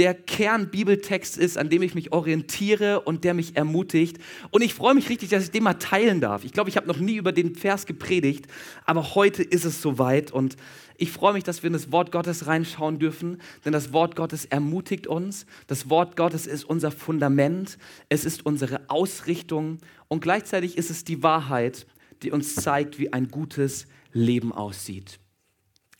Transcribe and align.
Der 0.00 0.14
Kernbibeltext 0.14 1.36
ist, 1.36 1.58
an 1.58 1.68
dem 1.68 1.82
ich 1.82 1.94
mich 1.94 2.10
orientiere 2.10 3.02
und 3.02 3.22
der 3.22 3.34
mich 3.34 3.58
ermutigt. 3.58 4.16
Und 4.48 4.62
ich 4.62 4.72
freue 4.72 4.94
mich 4.94 5.10
richtig, 5.10 5.28
dass 5.28 5.44
ich 5.44 5.50
den 5.50 5.62
mal 5.62 5.74
teilen 5.74 6.22
darf. 6.22 6.42
Ich 6.42 6.52
glaube, 6.52 6.70
ich 6.70 6.78
habe 6.78 6.86
noch 6.86 6.96
nie 6.96 7.16
über 7.16 7.32
den 7.32 7.54
Vers 7.54 7.84
gepredigt, 7.84 8.46
aber 8.86 9.14
heute 9.14 9.42
ist 9.42 9.66
es 9.66 9.82
soweit 9.82 10.32
und 10.32 10.56
ich 10.96 11.12
freue 11.12 11.34
mich, 11.34 11.44
dass 11.44 11.62
wir 11.62 11.66
in 11.66 11.74
das 11.74 11.92
Wort 11.92 12.12
Gottes 12.12 12.46
reinschauen 12.46 12.98
dürfen, 12.98 13.42
denn 13.66 13.74
das 13.74 13.92
Wort 13.92 14.16
Gottes 14.16 14.46
ermutigt 14.46 15.06
uns. 15.06 15.44
Das 15.66 15.90
Wort 15.90 16.16
Gottes 16.16 16.46
ist 16.46 16.64
unser 16.64 16.92
Fundament, 16.92 17.76
es 18.08 18.24
ist 18.24 18.46
unsere 18.46 18.88
Ausrichtung 18.88 19.80
und 20.08 20.22
gleichzeitig 20.22 20.78
ist 20.78 20.88
es 20.88 21.04
die 21.04 21.22
Wahrheit, 21.22 21.86
die 22.22 22.30
uns 22.30 22.54
zeigt, 22.54 22.98
wie 22.98 23.12
ein 23.12 23.28
gutes 23.28 23.86
Leben 24.14 24.50
aussieht. 24.50 25.20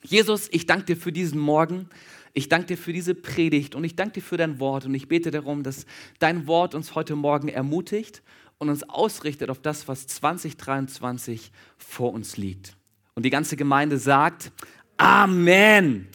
Jesus, 0.03 0.49
ich 0.53 0.65
danke 0.65 0.87
dir 0.87 0.97
für 0.97 1.13
diesen 1.13 1.39
Morgen. 1.39 1.91
Ich 2.33 2.49
danke 2.49 2.69
dir 2.69 2.77
für 2.77 2.93
diese 2.93 3.15
Predigt 3.15 3.75
und 3.75 3.85
ich 3.85 3.97
danke 3.97 4.15
dir 4.15 4.23
für 4.23 4.37
dein 4.37 4.61
Wort 4.61 4.87
und 4.87 4.95
ich 4.95 5.09
bete 5.09 5.31
darum, 5.31 5.63
dass 5.63 5.87
dein 6.19 6.47
Wort 6.47 6.75
uns 6.75 6.95
heute 6.95 7.17
Morgen 7.17 7.49
ermutigt 7.49 8.23
und 8.59 8.69
uns 8.69 8.89
ausrichtet 8.89 9.51
auf 9.51 9.61
das, 9.61 9.89
was 9.89 10.07
2023 10.07 11.51
vor 11.77 12.13
uns 12.13 12.37
liegt. 12.37 12.77
Und 13.15 13.25
die 13.25 13.31
ganze 13.31 13.57
Gemeinde 13.57 13.99
sagt, 13.99 14.53
Amen. 14.97 16.09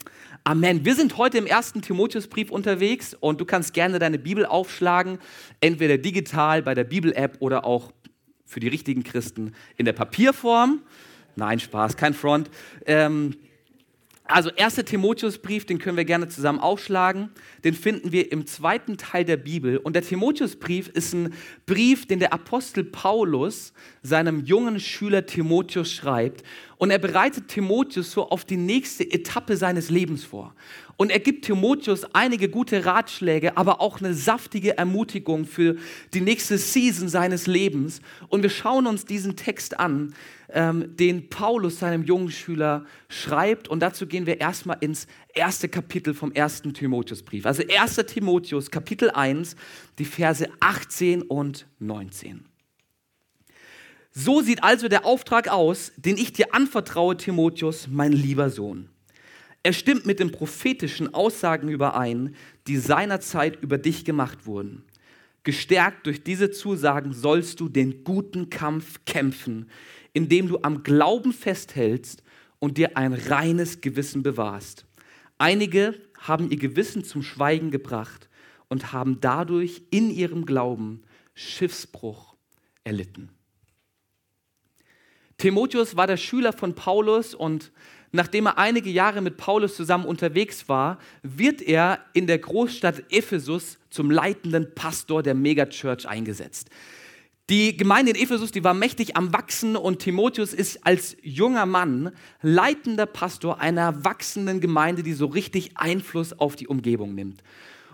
Amen. 0.43 0.85
Wir 0.85 0.93
sind 0.93 1.17
heute 1.17 1.39
im 1.39 1.47
ersten 1.47 1.81
Timotheusbrief 1.81 2.51
unterwegs 2.51 3.15
und 3.19 3.41
du 3.41 3.45
kannst 3.45 3.73
gerne 3.73 3.97
deine 3.97 4.19
Bibel 4.19 4.45
aufschlagen, 4.45 5.17
entweder 5.59 5.97
digital 5.97 6.61
bei 6.61 6.75
der 6.75 6.83
Bibel-App 6.83 7.37
oder 7.39 7.65
auch 7.65 7.91
für 8.45 8.59
die 8.59 8.67
richtigen 8.67 9.03
Christen 9.03 9.55
in 9.75 9.85
der 9.85 9.93
Papierform. 9.93 10.83
Nein, 11.35 11.59
Spaß, 11.59 11.97
kein 11.97 12.13
Front. 12.13 12.51
Ähm, 12.85 13.35
also 14.27 14.49
1. 14.57 14.75
Timotheusbrief, 14.75 15.65
den 15.65 15.77
können 15.77 15.97
wir 15.97 16.05
gerne 16.05 16.27
zusammen 16.27 16.59
aufschlagen. 16.59 17.29
Den 17.63 17.75
finden 17.75 18.11
wir 18.11 18.31
im 18.31 18.47
zweiten 18.47 18.97
Teil 18.97 19.23
der 19.23 19.37
Bibel. 19.37 19.77
Und 19.77 19.93
der 19.93 20.01
Timotheusbrief 20.01 20.87
ist 20.87 21.13
ein 21.13 21.33
Brief, 21.67 22.07
den 22.07 22.19
der 22.19 22.33
Apostel 22.33 22.83
Paulus 22.83 23.71
seinem 24.01 24.43
jungen 24.43 24.79
Schüler 24.79 25.27
Timotheus 25.27 25.91
schreibt. 25.91 26.43
Und 26.77 26.91
er 26.91 26.99
bereitet 26.99 27.47
Timotheus 27.47 28.11
so 28.11 28.29
auf 28.29 28.43
die 28.43 28.57
nächste 28.57 29.09
Etappe 29.09 29.55
seines 29.55 29.89
Lebens 29.89 30.23
vor. 30.23 30.53
Und 30.97 31.09
er 31.09 31.19
gibt 31.19 31.45
Timotheus 31.45 32.05
einige 32.13 32.49
gute 32.49 32.85
Ratschläge, 32.85 33.57
aber 33.57 33.81
auch 33.81 33.99
eine 33.99 34.13
saftige 34.13 34.77
Ermutigung 34.77 35.45
für 35.45 35.75
die 36.13 36.21
nächste 36.21 36.57
Season 36.57 37.09
seines 37.09 37.47
Lebens. 37.47 38.01
Und 38.29 38.43
wir 38.43 38.49
schauen 38.49 38.87
uns 38.87 39.05
diesen 39.05 39.35
Text 39.35 39.79
an, 39.79 40.13
ähm, 40.49 40.95
den 40.95 41.29
Paulus 41.29 41.79
seinem 41.79 42.03
jungen 42.03 42.31
Schüler 42.31 42.85
schreibt. 43.09 43.67
Und 43.67 43.81
dazu 43.81 44.07
gehen 44.07 44.25
wir 44.25 44.39
erstmal 44.39 44.77
ins 44.79 45.07
erste 45.33 45.67
Kapitel 45.67 46.13
vom 46.13 46.31
ersten 46.31 46.73
Timotheusbrief. 46.73 47.45
Also 47.45 47.63
1. 47.67 47.95
Timotheus, 48.07 48.71
Kapitel 48.71 49.09
1, 49.11 49.55
die 49.99 50.05
Verse 50.05 50.47
18 50.61 51.23
und 51.23 51.67
19. 51.79 52.45
So 54.17 54.41
sieht 54.41 54.63
also 54.63 54.87
der 54.87 55.05
Auftrag 55.05 55.49
aus, 55.49 55.91
den 55.97 56.15
ich 56.15 56.31
dir 56.31 56.55
anvertraue, 56.55 57.17
Timotheus, 57.17 57.89
mein 57.91 58.13
lieber 58.13 58.49
Sohn. 58.49 58.87
Er 59.61 59.73
stimmt 59.73 60.05
mit 60.05 60.21
den 60.21 60.31
prophetischen 60.31 61.13
Aussagen 61.13 61.67
überein, 61.67 62.33
die 62.65 62.77
seinerzeit 62.77 63.61
über 63.61 63.77
dich 63.77 64.05
gemacht 64.05 64.45
wurden. 64.45 64.85
Gestärkt 65.43 66.05
durch 66.05 66.23
diese 66.23 66.49
Zusagen 66.49 67.11
sollst 67.11 67.59
du 67.59 67.67
den 67.67 68.05
guten 68.05 68.49
Kampf 68.49 69.03
kämpfen, 69.03 69.69
indem 70.13 70.47
du 70.47 70.59
am 70.61 70.83
Glauben 70.83 71.33
festhältst 71.33 72.23
und 72.59 72.77
dir 72.77 72.95
ein 72.95 73.11
reines 73.11 73.81
Gewissen 73.81 74.23
bewahrst. 74.23 74.85
Einige 75.37 75.93
haben 76.19 76.49
ihr 76.49 76.57
Gewissen 76.57 77.03
zum 77.03 77.21
Schweigen 77.21 77.69
gebracht 77.69 78.29
und 78.69 78.93
haben 78.93 79.19
dadurch 79.19 79.81
in 79.91 80.09
ihrem 80.09 80.45
Glauben 80.45 81.01
Schiffsbruch 81.33 82.37
erlitten. 82.85 83.34
Timotheus 85.37 85.95
war 85.95 86.07
der 86.07 86.17
Schüler 86.17 86.53
von 86.53 86.75
Paulus 86.75 87.35
und 87.35 87.71
nachdem 88.11 88.45
er 88.45 88.57
einige 88.57 88.89
Jahre 88.89 89.21
mit 89.21 89.37
Paulus 89.37 89.75
zusammen 89.75 90.05
unterwegs 90.05 90.69
war, 90.69 90.97
wird 91.23 91.61
er 91.61 91.99
in 92.13 92.27
der 92.27 92.39
Großstadt 92.39 93.03
Ephesus 93.11 93.77
zum 93.89 94.09
leitenden 94.09 94.73
Pastor 94.73 95.23
der 95.23 95.35
Megachurch 95.35 96.07
eingesetzt. 96.07 96.69
Die 97.49 97.77
Gemeinde 97.77 98.11
in 98.11 98.17
Ephesus, 98.17 98.51
die 98.51 98.63
war 98.63 98.73
mächtig 98.73 99.15
am 99.15 99.31
Wachsen 99.31 99.75
und 99.75 99.99
Timotheus 99.99 100.51
ist 100.51 100.83
als 100.83 101.15
junger 101.21 101.67
Mann 101.67 102.11
leitender 102.41 103.05
Pastor 103.05 103.59
einer 103.59 104.03
wachsenden 104.03 104.61
Gemeinde, 104.61 105.03
die 105.03 105.13
so 105.13 105.27
richtig 105.27 105.77
Einfluss 105.77 106.33
auf 106.33 106.55
die 106.55 106.67
Umgebung 106.67 107.13
nimmt. 107.13 107.43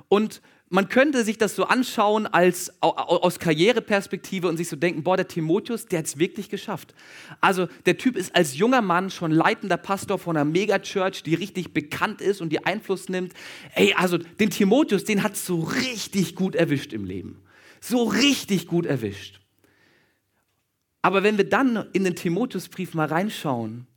Und 0.08 0.42
man 0.72 0.88
könnte 0.88 1.26
sich 1.26 1.38
das 1.38 1.56
so 1.56 1.66
anschauen 1.66 2.26
als 2.26 2.72
aus 2.82 3.40
Karriereperspektive 3.40 4.48
und 4.48 4.56
sich 4.56 4.70
so 4.70 4.78
denken, 4.78 5.04
boah, 5.04 5.18
der 5.18 5.28
Timotheus, 5.28 5.86
der 5.86 6.00
hat 6.00 6.06
es 6.06 6.18
wirklich 6.18 6.48
geschafft. 6.48 6.96
Also 7.42 7.68
der 7.86 7.98
Typ 7.98 8.16
ist 8.16 8.34
als 8.34 8.56
junger 8.56 8.82
Mann 8.82 9.10
schon 9.10 9.32
leitender 9.32 9.76
Pastor 9.76 10.18
von 10.18 10.38
einer 10.38 10.46
Megachurch, 10.46 11.24
die 11.24 11.36
richtig 11.36 11.74
bekannt 11.74 12.22
ist 12.22 12.40
und 12.40 12.50
die 12.50 12.66
Einfluss 12.66 13.10
nimmt. 13.10 13.34
Ey, 13.76 13.94
also 13.96 14.18
den 14.18 14.50
Timotheus, 14.50 15.04
den 15.04 15.24
hat 15.24 15.34
es 15.34 15.46
so 15.46 15.60
richtig 15.60 16.36
gut 16.36 16.56
erwischt 16.56 16.94
im 16.94 17.04
Leben. 17.04 17.44
So 17.82 18.04
richtig 18.06 18.68
gut 18.68 18.86
erwischt. 18.86 19.42
Aber 21.02 21.22
wenn 21.22 21.38
wir 21.38 21.50
dann 21.50 21.90
in 21.92 22.06
den 22.06 22.16
Timotheusbrief 22.16 22.94
mal 22.94 23.08
reinschauen, 23.08 23.88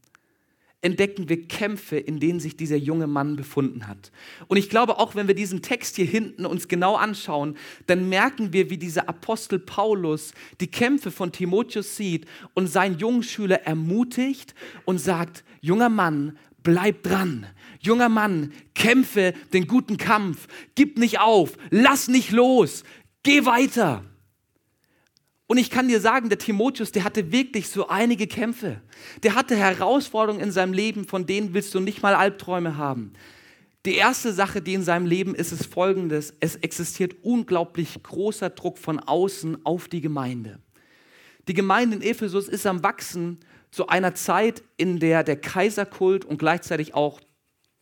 entdecken 0.84 1.30
wir 1.30 1.48
Kämpfe, 1.48 1.96
in 1.96 2.20
denen 2.20 2.40
sich 2.40 2.56
dieser 2.56 2.76
junge 2.76 3.06
Mann 3.06 3.36
befunden 3.36 3.88
hat. 3.88 4.12
Und 4.48 4.58
ich 4.58 4.68
glaube, 4.68 4.98
auch 4.98 5.14
wenn 5.14 5.26
wir 5.26 5.34
diesen 5.34 5.62
Text 5.62 5.96
hier 5.96 6.04
hinten 6.04 6.44
uns 6.44 6.68
genau 6.68 6.96
anschauen, 6.96 7.56
dann 7.86 8.08
merken 8.10 8.52
wir, 8.52 8.68
wie 8.68 8.76
dieser 8.76 9.08
Apostel 9.08 9.58
Paulus 9.58 10.34
die 10.60 10.66
Kämpfe 10.66 11.10
von 11.10 11.32
Timotheus 11.32 11.96
sieht 11.96 12.26
und 12.52 12.66
seinen 12.66 12.98
jungen 12.98 13.22
Schüler 13.22 13.62
ermutigt 13.62 14.54
und 14.84 14.98
sagt, 14.98 15.42
junger 15.62 15.88
Mann, 15.88 16.36
bleib 16.62 17.02
dran. 17.02 17.46
Junger 17.80 18.10
Mann, 18.10 18.52
kämpfe 18.74 19.32
den 19.54 19.66
guten 19.66 19.96
Kampf. 19.96 20.48
Gib 20.74 20.98
nicht 20.98 21.18
auf. 21.18 21.56
Lass 21.70 22.08
nicht 22.08 22.30
los. 22.30 22.84
Geh 23.22 23.46
weiter. 23.46 24.04
Und 25.46 25.58
ich 25.58 25.70
kann 25.70 25.88
dir 25.88 26.00
sagen, 26.00 26.30
der 26.30 26.38
Timotheus, 26.38 26.90
der 26.92 27.04
hatte 27.04 27.30
wirklich 27.30 27.68
so 27.68 27.88
einige 27.88 28.26
Kämpfe. 28.26 28.80
Der 29.22 29.34
hatte 29.34 29.56
Herausforderungen 29.56 30.42
in 30.42 30.52
seinem 30.52 30.72
Leben, 30.72 31.06
von 31.06 31.26
denen 31.26 31.52
willst 31.52 31.74
du 31.74 31.80
nicht 31.80 32.02
mal 32.02 32.14
Albträume 32.14 32.76
haben. 32.76 33.12
Die 33.84 33.96
erste 33.96 34.32
Sache, 34.32 34.62
die 34.62 34.72
in 34.72 34.82
seinem 34.82 35.04
Leben 35.04 35.34
ist, 35.34 35.52
ist 35.52 35.66
folgendes. 35.66 36.32
Es 36.40 36.56
existiert 36.56 37.16
unglaublich 37.22 38.02
großer 38.02 38.48
Druck 38.48 38.78
von 38.78 38.98
außen 38.98 39.66
auf 39.66 39.88
die 39.88 40.00
Gemeinde. 40.00 40.60
Die 41.48 41.54
Gemeinde 41.54 41.96
in 41.96 42.02
Ephesus 42.02 42.48
ist 42.48 42.66
am 42.66 42.82
Wachsen 42.82 43.40
zu 43.70 43.88
einer 43.88 44.14
Zeit, 44.14 44.62
in 44.78 44.98
der 45.00 45.22
der 45.22 45.36
Kaiserkult 45.36 46.24
und 46.24 46.38
gleichzeitig 46.38 46.94
auch 46.94 47.20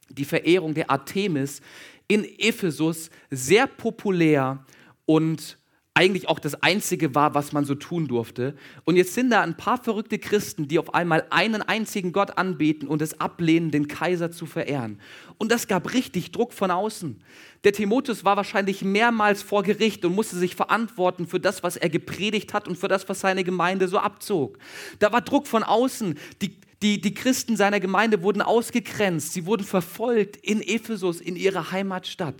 die 0.08 0.24
Verehrung 0.24 0.74
der 0.74 0.90
Artemis 0.90 1.60
in 2.08 2.24
Ephesus 2.24 3.10
sehr 3.30 3.68
populär 3.68 4.66
und 5.06 5.58
eigentlich 5.94 6.28
auch 6.28 6.38
das 6.38 6.62
Einzige 6.62 7.14
war, 7.14 7.34
was 7.34 7.52
man 7.52 7.66
so 7.66 7.74
tun 7.74 8.08
durfte. 8.08 8.54
Und 8.84 8.96
jetzt 8.96 9.12
sind 9.12 9.28
da 9.30 9.42
ein 9.42 9.58
paar 9.58 9.82
verrückte 9.82 10.18
Christen, 10.18 10.66
die 10.66 10.78
auf 10.78 10.94
einmal 10.94 11.26
einen 11.28 11.60
einzigen 11.60 12.12
Gott 12.12 12.38
anbeten 12.38 12.88
und 12.88 13.02
es 13.02 13.20
ablehnen, 13.20 13.70
den 13.70 13.88
Kaiser 13.88 14.30
zu 14.30 14.46
verehren. 14.46 14.98
Und 15.36 15.52
das 15.52 15.68
gab 15.68 15.92
richtig 15.92 16.32
Druck 16.32 16.54
von 16.54 16.70
außen. 16.70 17.22
Der 17.64 17.72
Timotheus 17.72 18.24
war 18.24 18.36
wahrscheinlich 18.36 18.82
mehrmals 18.82 19.42
vor 19.42 19.62
Gericht 19.62 20.04
und 20.06 20.14
musste 20.14 20.36
sich 20.36 20.56
verantworten 20.56 21.26
für 21.26 21.40
das, 21.40 21.62
was 21.62 21.76
er 21.76 21.90
gepredigt 21.90 22.54
hat 22.54 22.68
und 22.68 22.78
für 22.78 22.88
das, 22.88 23.08
was 23.10 23.20
seine 23.20 23.44
Gemeinde 23.44 23.86
so 23.86 23.98
abzog. 23.98 24.58
Da 24.98 25.12
war 25.12 25.20
Druck 25.20 25.46
von 25.46 25.62
außen. 25.62 26.18
Die, 26.40 26.56
die, 26.80 27.02
die 27.02 27.12
Christen 27.12 27.56
seiner 27.56 27.80
Gemeinde 27.80 28.22
wurden 28.22 28.40
ausgegrenzt, 28.40 29.34
sie 29.34 29.44
wurden 29.46 29.64
verfolgt 29.64 30.38
in 30.38 30.62
Ephesus, 30.62 31.20
in 31.20 31.36
ihrer 31.36 31.70
Heimatstadt. 31.70 32.36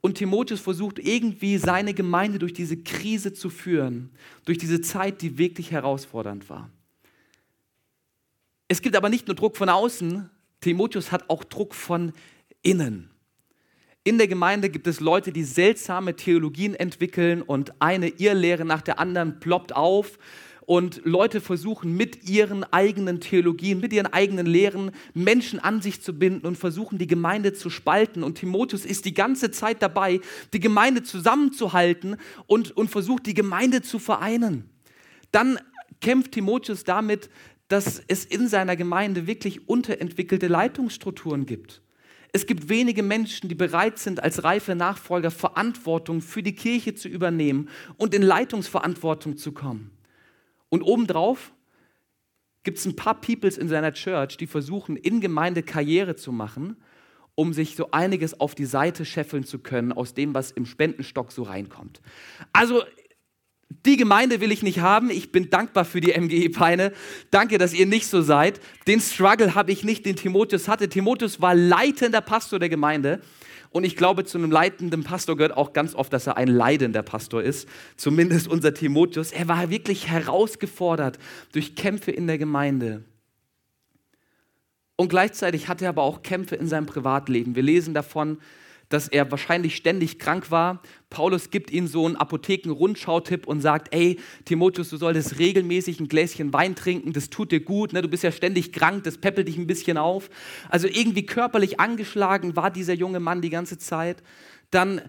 Und 0.00 0.18
Timotheus 0.18 0.60
versucht 0.60 0.98
irgendwie 0.98 1.58
seine 1.58 1.94
Gemeinde 1.94 2.38
durch 2.38 2.52
diese 2.52 2.76
Krise 2.76 3.32
zu 3.32 3.50
führen, 3.50 4.10
durch 4.44 4.58
diese 4.58 4.80
Zeit, 4.80 5.22
die 5.22 5.38
wirklich 5.38 5.70
herausfordernd 5.70 6.48
war. 6.48 6.70
Es 8.68 8.82
gibt 8.82 8.96
aber 8.96 9.08
nicht 9.08 9.26
nur 9.26 9.36
Druck 9.36 9.56
von 9.56 9.68
außen, 9.68 10.30
Timotheus 10.60 11.12
hat 11.12 11.28
auch 11.30 11.44
Druck 11.44 11.74
von 11.74 12.12
innen. 12.62 13.10
In 14.04 14.18
der 14.18 14.28
Gemeinde 14.28 14.70
gibt 14.70 14.86
es 14.86 15.00
Leute, 15.00 15.32
die 15.32 15.44
seltsame 15.44 16.14
Theologien 16.14 16.74
entwickeln 16.74 17.42
und 17.42 17.80
eine 17.82 18.08
Irrlehre 18.08 18.64
nach 18.64 18.82
der 18.82 18.98
anderen 19.00 19.40
ploppt 19.40 19.74
auf 19.74 20.18
und 20.66 21.00
Leute 21.04 21.40
versuchen 21.40 21.96
mit 21.96 22.28
ihren 22.28 22.64
eigenen 22.64 23.20
Theologien, 23.20 23.80
mit 23.80 23.92
ihren 23.92 24.12
eigenen 24.12 24.46
Lehren 24.46 24.90
Menschen 25.14 25.60
an 25.60 25.80
sich 25.80 26.02
zu 26.02 26.18
binden 26.18 26.44
und 26.44 26.58
versuchen 26.58 26.98
die 26.98 27.06
Gemeinde 27.06 27.52
zu 27.52 27.70
spalten. 27.70 28.24
Und 28.24 28.38
Timotheus 28.38 28.84
ist 28.84 29.04
die 29.04 29.14
ganze 29.14 29.52
Zeit 29.52 29.80
dabei, 29.80 30.20
die 30.52 30.60
Gemeinde 30.60 31.04
zusammenzuhalten 31.04 32.16
und, 32.46 32.76
und 32.76 32.90
versucht 32.90 33.26
die 33.26 33.34
Gemeinde 33.34 33.80
zu 33.80 34.00
vereinen. 34.00 34.68
Dann 35.30 35.58
kämpft 36.00 36.32
Timotheus 36.32 36.82
damit, 36.82 37.30
dass 37.68 38.02
es 38.08 38.24
in 38.24 38.48
seiner 38.48 38.76
Gemeinde 38.76 39.28
wirklich 39.28 39.68
unterentwickelte 39.68 40.48
Leitungsstrukturen 40.48 41.46
gibt. 41.46 41.80
Es 42.32 42.44
gibt 42.46 42.68
wenige 42.68 43.04
Menschen, 43.04 43.48
die 43.48 43.54
bereit 43.54 43.98
sind, 43.98 44.22
als 44.22 44.42
reife 44.42 44.74
Nachfolger 44.74 45.30
Verantwortung 45.30 46.20
für 46.20 46.42
die 46.42 46.54
Kirche 46.54 46.94
zu 46.94 47.08
übernehmen 47.08 47.68
und 47.96 48.14
in 48.14 48.22
Leitungsverantwortung 48.22 49.36
zu 49.36 49.52
kommen. 49.52 49.95
Und 50.68 50.82
obendrauf 50.82 51.52
gibt 52.62 52.78
es 52.78 52.86
ein 52.86 52.96
paar 52.96 53.20
Peoples 53.20 53.58
in 53.58 53.68
seiner 53.68 53.92
Church, 53.92 54.36
die 54.36 54.46
versuchen, 54.46 54.96
in 54.96 55.20
Gemeinde 55.20 55.62
Karriere 55.62 56.16
zu 56.16 56.32
machen, 56.32 56.76
um 57.36 57.52
sich 57.52 57.76
so 57.76 57.90
einiges 57.92 58.40
auf 58.40 58.54
die 58.54 58.64
Seite 58.64 59.04
scheffeln 59.04 59.44
zu 59.44 59.60
können 59.60 59.92
aus 59.92 60.14
dem, 60.14 60.34
was 60.34 60.50
im 60.50 60.66
Spendenstock 60.66 61.30
so 61.30 61.44
reinkommt. 61.44 62.00
Also 62.52 62.82
die 63.68 63.96
Gemeinde 63.96 64.40
will 64.40 64.52
ich 64.52 64.62
nicht 64.62 64.80
haben. 64.80 65.10
Ich 65.10 65.32
bin 65.32 65.50
dankbar 65.50 65.84
für 65.84 66.00
die 66.00 66.18
MGE-Peine. 66.18 66.92
Danke, 67.30 67.58
dass 67.58 67.74
ihr 67.74 67.86
nicht 67.86 68.06
so 68.06 68.22
seid. 68.22 68.60
Den 68.86 69.00
Struggle 69.00 69.54
habe 69.54 69.72
ich 69.72 69.84
nicht, 69.84 70.06
den 70.06 70.16
Timotheus 70.16 70.68
hatte. 70.68 70.88
Timotheus 70.88 71.40
war 71.40 71.54
leitender 71.54 72.20
Pastor 72.20 72.58
der 72.58 72.68
Gemeinde. 72.68 73.20
Und 73.70 73.84
ich 73.84 73.96
glaube, 73.96 74.24
zu 74.24 74.38
einem 74.38 74.50
leitenden 74.50 75.02
Pastor 75.02 75.36
gehört 75.36 75.56
auch 75.56 75.72
ganz 75.72 75.94
oft, 75.94 76.12
dass 76.12 76.26
er 76.26 76.36
ein 76.36 76.48
leidender 76.48 77.02
Pastor 77.02 77.42
ist. 77.42 77.68
Zumindest 77.96 78.48
unser 78.48 78.72
Timotheus. 78.72 79.32
Er 79.32 79.48
war 79.48 79.68
wirklich 79.68 80.08
herausgefordert 80.08 81.18
durch 81.52 81.74
Kämpfe 81.74 82.12
in 82.12 82.26
der 82.26 82.38
Gemeinde. 82.38 83.04
Und 84.96 85.08
gleichzeitig 85.08 85.68
hatte 85.68 85.84
er 85.84 85.90
aber 85.90 86.02
auch 86.02 86.22
Kämpfe 86.22 86.56
in 86.56 86.68
seinem 86.68 86.86
Privatleben. 86.86 87.54
Wir 87.54 87.62
lesen 87.62 87.92
davon, 87.92 88.38
dass 88.88 89.08
er 89.08 89.30
wahrscheinlich 89.30 89.76
ständig 89.76 90.18
krank 90.18 90.50
war. 90.50 90.80
Paulus 91.10 91.50
gibt 91.50 91.70
ihm 91.70 91.86
so 91.86 92.06
einen 92.06 92.16
Apotheken-Rundschau-Tipp 92.16 93.46
und 93.46 93.60
sagt, 93.60 93.94
ey, 93.94 94.18
Timotheus, 94.44 94.90
du 94.90 94.96
solltest 94.96 95.38
regelmäßig 95.38 96.00
ein 96.00 96.08
Gläschen 96.08 96.52
Wein 96.52 96.74
trinken, 96.74 97.12
das 97.12 97.30
tut 97.30 97.52
dir 97.52 97.60
gut, 97.60 97.92
ne? 97.92 98.02
du 98.02 98.08
bist 98.08 98.22
ja 98.22 98.32
ständig 98.32 98.72
krank, 98.72 99.04
das 99.04 99.18
peppelt 99.18 99.48
dich 99.48 99.56
ein 99.56 99.66
bisschen 99.66 99.98
auf. 99.98 100.30
Also 100.68 100.88
irgendwie 100.88 101.26
körperlich 101.26 101.80
angeschlagen 101.80 102.56
war 102.56 102.70
dieser 102.70 102.94
junge 102.94 103.20
Mann 103.20 103.42
die 103.42 103.50
ganze 103.50 103.78
Zeit. 103.78 104.22
Dann 104.70 105.02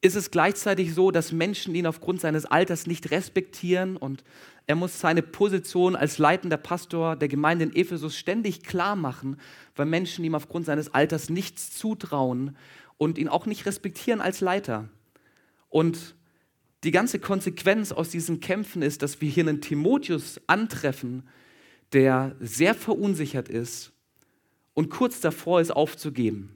ist 0.00 0.14
es 0.14 0.30
gleichzeitig 0.30 0.94
so, 0.94 1.10
dass 1.10 1.32
Menschen 1.32 1.74
ihn 1.74 1.86
aufgrund 1.86 2.20
seines 2.20 2.46
Alters 2.46 2.86
nicht 2.86 3.10
respektieren 3.10 3.96
und 3.96 4.22
er 4.66 4.74
muss 4.74 4.98
seine 4.98 5.22
Position 5.22 5.94
als 5.94 6.18
leitender 6.18 6.56
Pastor 6.56 7.14
der 7.14 7.28
Gemeinde 7.28 7.66
in 7.66 7.76
Ephesus 7.76 8.16
ständig 8.16 8.64
klar 8.64 8.96
machen, 8.96 9.38
weil 9.76 9.86
Menschen 9.86 10.24
ihm 10.24 10.34
aufgrund 10.34 10.66
seines 10.66 10.92
Alters 10.92 11.30
nichts 11.30 11.76
zutrauen 11.76 12.56
und 12.98 13.16
ihn 13.16 13.28
auch 13.28 13.46
nicht 13.46 13.66
respektieren 13.66 14.20
als 14.20 14.40
Leiter. 14.40 14.88
Und 15.68 16.16
die 16.82 16.90
ganze 16.90 17.20
Konsequenz 17.20 17.92
aus 17.92 18.10
diesen 18.10 18.40
Kämpfen 18.40 18.82
ist, 18.82 19.02
dass 19.02 19.20
wir 19.20 19.28
hier 19.28 19.44
einen 19.44 19.60
Timotheus 19.60 20.40
antreffen, 20.48 21.28
der 21.92 22.34
sehr 22.40 22.74
verunsichert 22.74 23.48
ist 23.48 23.92
und 24.74 24.90
kurz 24.90 25.20
davor 25.20 25.60
ist 25.60 25.70
aufzugeben. 25.70 26.55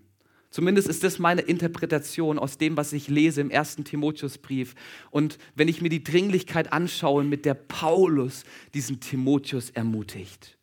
Zumindest 0.50 0.88
ist 0.88 1.04
das 1.04 1.20
meine 1.20 1.42
Interpretation 1.42 2.38
aus 2.38 2.58
dem, 2.58 2.76
was 2.76 2.92
ich 2.92 3.06
lese 3.06 3.40
im 3.40 3.50
ersten 3.50 3.84
Timotheusbrief. 3.84 4.74
Und 5.10 5.38
wenn 5.54 5.68
ich 5.68 5.80
mir 5.80 5.90
die 5.90 6.02
Dringlichkeit 6.02 6.72
anschaue, 6.72 7.22
mit 7.22 7.44
der 7.44 7.54
Paulus 7.54 8.44
diesen 8.74 8.98
Timotheus 8.98 9.70
ermutigt. 9.70 10.58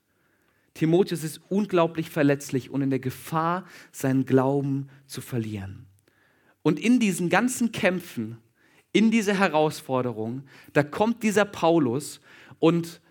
Timotheus 0.74 1.24
ist 1.24 1.42
unglaublich 1.50 2.10
verletzlich 2.10 2.70
und 2.70 2.82
in 2.82 2.90
der 2.90 3.00
Gefahr, 3.00 3.66
seinen 3.92 4.26
Glauben 4.26 4.90
zu 5.08 5.22
verlieren. 5.22 5.88
Und 6.62 6.80
in 6.80 7.00
diesen 7.00 7.30
ganzen 7.30 7.72
Kämpfen, 7.72 8.38
in 8.92 9.10
diese 9.10 9.40
Herausforderung, 9.40 10.44
da 10.74 10.84
kommt 10.84 11.24
dieser 11.24 11.46
Paulus 11.46 12.20
und 12.60 13.02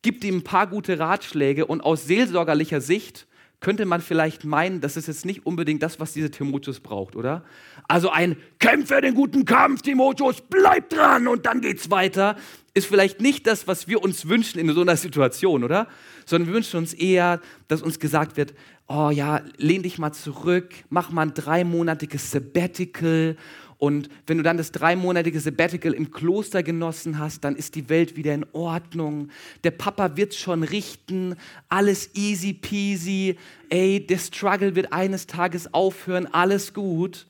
gibt 0.00 0.24
ihm 0.24 0.38
ein 0.38 0.44
paar 0.44 0.66
gute 0.66 0.98
Ratschläge 0.98 1.66
und 1.66 1.82
aus 1.82 2.06
seelsorgerlicher 2.06 2.80
Sicht 2.80 3.28
könnte 3.62 3.86
man 3.86 4.02
vielleicht 4.02 4.44
meinen, 4.44 4.80
das 4.80 4.96
ist 4.96 5.06
jetzt 5.06 5.24
nicht 5.24 5.46
unbedingt 5.46 5.82
das, 5.82 6.00
was 6.00 6.12
dieser 6.12 6.30
Timotheus 6.30 6.80
braucht, 6.80 7.16
oder? 7.16 7.44
Also 7.88 8.10
ein 8.10 8.36
Kämpfe 8.58 9.00
den 9.00 9.14
guten 9.14 9.44
Kampf, 9.44 9.82
Timotheus, 9.82 10.42
bleib 10.42 10.90
dran 10.90 11.28
und 11.28 11.46
dann 11.46 11.60
geht's 11.60 11.88
weiter, 11.88 12.36
ist 12.74 12.86
vielleicht 12.86 13.20
nicht 13.20 13.46
das, 13.46 13.68
was 13.68 13.86
wir 13.86 14.02
uns 14.02 14.28
wünschen 14.28 14.58
in 14.58 14.68
so 14.74 14.80
einer 14.80 14.96
Situation, 14.96 15.62
oder? 15.62 15.86
Sondern 16.26 16.48
wir 16.48 16.54
wünschen 16.54 16.78
uns 16.78 16.92
eher, 16.92 17.40
dass 17.68 17.82
uns 17.82 18.00
gesagt 18.00 18.36
wird, 18.36 18.52
oh 18.88 19.10
ja, 19.10 19.40
lehn 19.56 19.82
dich 19.82 19.98
mal 19.98 20.12
zurück, 20.12 20.74
mach 20.90 21.10
mal 21.10 21.22
ein 21.22 21.34
dreimonatiges 21.34 22.32
Sabbatical 22.32 23.36
und 23.82 24.10
wenn 24.28 24.36
du 24.36 24.44
dann 24.44 24.58
das 24.58 24.70
dreimonatige 24.70 25.40
Sabbatical 25.40 25.92
im 25.92 26.12
Kloster 26.12 26.62
genossen 26.62 27.18
hast, 27.18 27.42
dann 27.42 27.56
ist 27.56 27.74
die 27.74 27.88
Welt 27.88 28.16
wieder 28.16 28.32
in 28.32 28.46
Ordnung. 28.52 29.28
Der 29.64 29.72
Papa 29.72 30.16
wird 30.16 30.34
schon 30.34 30.62
richten, 30.62 31.34
alles 31.68 32.14
easy 32.14 32.52
peasy. 32.52 33.34
Ey, 33.70 34.06
der 34.06 34.18
Struggle 34.18 34.76
wird 34.76 34.92
eines 34.92 35.26
Tages 35.26 35.74
aufhören, 35.74 36.32
alles 36.32 36.74
gut. 36.74 37.26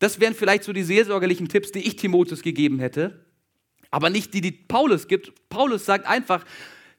Das 0.00 0.18
wären 0.18 0.34
vielleicht 0.34 0.64
so 0.64 0.72
die 0.72 0.82
seelsorgerlichen 0.82 1.48
Tipps, 1.48 1.70
die 1.70 1.86
ich 1.86 1.94
Timotheus 1.94 2.42
gegeben 2.42 2.80
hätte, 2.80 3.24
aber 3.92 4.10
nicht 4.10 4.34
die, 4.34 4.40
die 4.40 4.50
Paulus 4.50 5.06
gibt. 5.06 5.32
Paulus 5.50 5.86
sagt 5.86 6.08
einfach, 6.08 6.44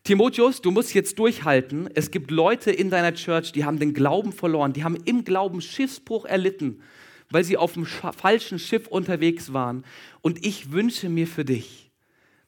Timotheus, 0.05 0.61
du 0.61 0.71
musst 0.71 0.93
jetzt 0.93 1.19
durchhalten. 1.19 1.89
Es 1.93 2.09
gibt 2.09 2.31
Leute 2.31 2.71
in 2.71 2.89
deiner 2.89 3.15
Church, 3.15 3.51
die 3.51 3.65
haben 3.65 3.79
den 3.79 3.93
Glauben 3.93 4.31
verloren, 4.31 4.71
die 4.71 4.85
haben 4.85 4.95
im 5.03 5.25
Glauben 5.25 5.59
Schiffsbruch 5.59 6.23
erlitten 6.23 6.81
weil 7.29 7.43
sie 7.43 7.57
auf 7.57 7.73
dem 7.73 7.85
falschen 7.85 8.59
Schiff 8.59 8.87
unterwegs 8.87 9.53
waren. 9.53 9.83
Und 10.21 10.45
ich 10.45 10.71
wünsche 10.71 11.09
mir 11.09 11.27
für 11.27 11.45
dich, 11.45 11.91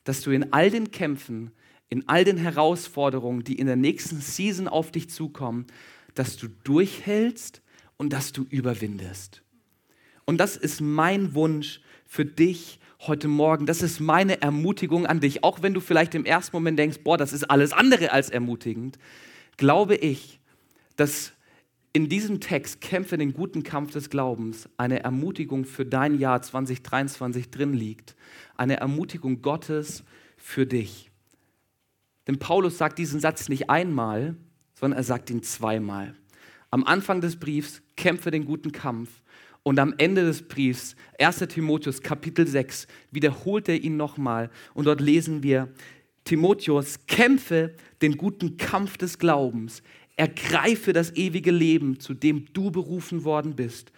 dass 0.03 0.21
du 0.21 0.31
in 0.31 0.53
all 0.53 0.69
den 0.69 0.91
Kämpfen, 0.91 1.51
in 1.89 2.07
all 2.07 2.23
den 2.23 2.37
Herausforderungen, 2.37 3.43
die 3.43 3.57
in 3.57 3.67
der 3.67 3.75
nächsten 3.75 4.21
Season 4.21 4.67
auf 4.67 4.91
dich 4.91 5.09
zukommen, 5.09 5.67
dass 6.15 6.37
du 6.37 6.47
durchhältst 6.63 7.61
und 7.97 8.13
dass 8.13 8.31
du 8.31 8.45
überwindest. 8.49 9.43
Und 10.25 10.37
das 10.37 10.57
ist 10.57 10.81
mein 10.81 11.33
Wunsch 11.33 11.81
für 12.05 12.25
dich 12.25 12.79
heute 13.01 13.27
Morgen. 13.27 13.65
Das 13.65 13.81
ist 13.81 13.99
meine 13.99 14.41
Ermutigung 14.41 15.05
an 15.05 15.19
dich. 15.19 15.43
Auch 15.43 15.61
wenn 15.61 15.73
du 15.73 15.79
vielleicht 15.79 16.15
im 16.15 16.25
ersten 16.25 16.55
Moment 16.55 16.79
denkst, 16.79 16.99
boah, 17.03 17.17
das 17.17 17.33
ist 17.33 17.49
alles 17.49 17.71
andere 17.71 18.11
als 18.11 18.29
ermutigend, 18.29 18.97
glaube 19.57 19.95
ich, 19.95 20.39
dass 20.95 21.33
in 21.93 22.09
diesem 22.09 22.39
Text 22.39 22.81
Kämpfe 22.81 23.17
den 23.17 23.33
guten 23.33 23.63
Kampf 23.63 23.91
des 23.91 24.09
Glaubens 24.09 24.69
eine 24.77 25.03
Ermutigung 25.03 25.65
für 25.65 25.85
dein 25.85 26.19
Jahr 26.19 26.41
2023 26.41 27.49
drin 27.49 27.73
liegt. 27.73 28.15
Eine 28.55 28.77
Ermutigung 28.77 29.41
Gottes 29.41 30.03
für 30.37 30.65
dich. 30.65 31.09
Denn 32.27 32.39
Paulus 32.39 32.77
sagt 32.77 32.99
diesen 32.99 33.19
Satz 33.19 33.49
nicht 33.49 33.69
einmal, 33.69 34.35
sondern 34.73 34.99
er 34.99 35.03
sagt 35.03 35.29
ihn 35.29 35.41
zweimal. 35.43 36.13
Am 36.69 36.83
Anfang 36.83 37.21
des 37.21 37.37
Briefs 37.37 37.81
kämpfe 37.95 38.29
den 38.29 38.45
guten 38.45 38.71
Kampf 38.71 39.23
und 39.63 39.79
am 39.79 39.93
Ende 39.97 40.23
des 40.23 40.47
Briefs, 40.47 40.95
1 41.19 41.39
Timotheus 41.49 42.01
Kapitel 42.01 42.45
6, 42.45 42.87
wiederholt 43.11 43.67
er 43.69 43.81
ihn 43.81 43.97
nochmal 43.97 44.49
und 44.73 44.85
dort 44.85 45.01
lesen 45.01 45.43
wir, 45.43 45.69
Timotheus, 46.25 47.05
kämpfe 47.07 47.73
den 48.01 48.17
guten 48.17 48.57
Kampf 48.57 48.97
des 48.97 49.17
Glaubens, 49.17 49.81
Ergreife 50.17 50.93
das 50.93 51.15
ewige 51.15 51.51
Leben, 51.51 51.99
zu 51.99 52.13
dem 52.13 52.51
du 52.51 52.71
berufen 52.71 53.23
worden 53.23 53.55
bist 53.55 53.91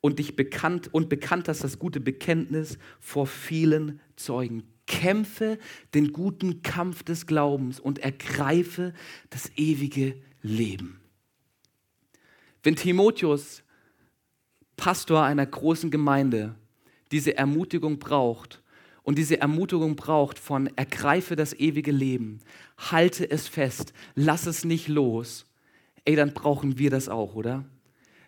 und 0.00 0.18
dich 0.18 0.36
bekannt 0.36 0.92
und 0.92 1.08
bekannt 1.08 1.48
hast 1.48 1.64
das 1.64 1.78
gute 1.78 1.98
Bekenntnis 1.98 2.78
vor 3.00 3.26
vielen 3.26 4.00
Zeugen. 4.16 4.64
Kämpfe 4.86 5.58
den 5.94 6.12
guten 6.12 6.62
Kampf 6.62 7.02
des 7.02 7.26
Glaubens 7.26 7.80
und 7.80 8.00
ergreife 8.00 8.92
das 9.30 9.50
ewige 9.56 10.16
Leben. 10.42 11.00
Wenn 12.62 12.76
Timotheus, 12.76 13.62
Pastor 14.76 15.22
einer 15.22 15.46
großen 15.46 15.90
Gemeinde, 15.90 16.54
diese 17.12 17.36
Ermutigung 17.36 17.98
braucht 17.98 18.62
und 19.02 19.18
diese 19.18 19.40
Ermutigung 19.40 19.96
braucht 19.96 20.38
von 20.38 20.66
ergreife 20.76 21.36
das 21.36 21.54
ewige 21.54 21.92
Leben, 21.92 22.40
halte 22.76 23.30
es 23.30 23.48
fest, 23.48 23.92
lass 24.14 24.46
es 24.46 24.64
nicht 24.64 24.88
los, 24.88 25.46
ey, 26.04 26.16
dann 26.16 26.34
brauchen 26.34 26.78
wir 26.78 26.90
das 26.90 27.08
auch, 27.08 27.34
oder? 27.34 27.64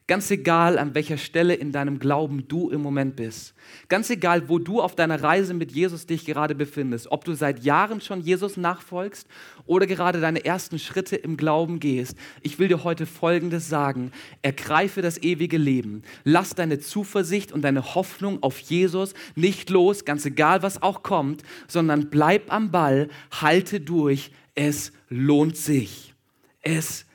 Ganz 0.06 0.30
egal, 0.30 0.78
an 0.78 0.94
welcher 0.94 1.16
Stelle 1.16 1.54
in 1.54 1.72
deinem 1.72 1.98
Glauben 1.98 2.46
du 2.46 2.68
im 2.68 2.82
Moment 2.82 3.16
bist. 3.16 3.54
Ganz 3.88 4.10
egal, 4.10 4.50
wo 4.50 4.58
du 4.58 4.82
auf 4.82 4.94
deiner 4.94 5.22
Reise 5.22 5.54
mit 5.54 5.72
Jesus 5.72 6.04
dich 6.04 6.26
gerade 6.26 6.54
befindest. 6.54 7.10
Ob 7.10 7.24
du 7.24 7.32
seit 7.32 7.64
Jahren 7.64 8.02
schon 8.02 8.20
Jesus 8.20 8.58
nachfolgst 8.58 9.26
oder 9.64 9.86
gerade 9.86 10.20
deine 10.20 10.44
ersten 10.44 10.78
Schritte 10.78 11.16
im 11.16 11.38
Glauben 11.38 11.80
gehst. 11.80 12.18
Ich 12.42 12.58
will 12.58 12.68
dir 12.68 12.84
heute 12.84 13.06
Folgendes 13.06 13.70
sagen. 13.70 14.12
Ergreife 14.42 15.00
das 15.00 15.22
ewige 15.22 15.56
Leben. 15.56 16.02
Lass 16.22 16.50
deine 16.50 16.80
Zuversicht 16.80 17.50
und 17.50 17.62
deine 17.62 17.94
Hoffnung 17.94 18.42
auf 18.42 18.58
Jesus 18.58 19.14
nicht 19.36 19.70
los, 19.70 20.04
ganz 20.04 20.26
egal, 20.26 20.62
was 20.62 20.82
auch 20.82 21.02
kommt, 21.02 21.44
sondern 21.66 22.10
bleib 22.10 22.52
am 22.52 22.70
Ball, 22.70 23.08
halte 23.40 23.80
durch. 23.80 24.32
Es 24.54 24.92
lohnt 25.08 25.56
sich. 25.56 26.12
Es 26.60 27.06
lohnt 27.06 27.13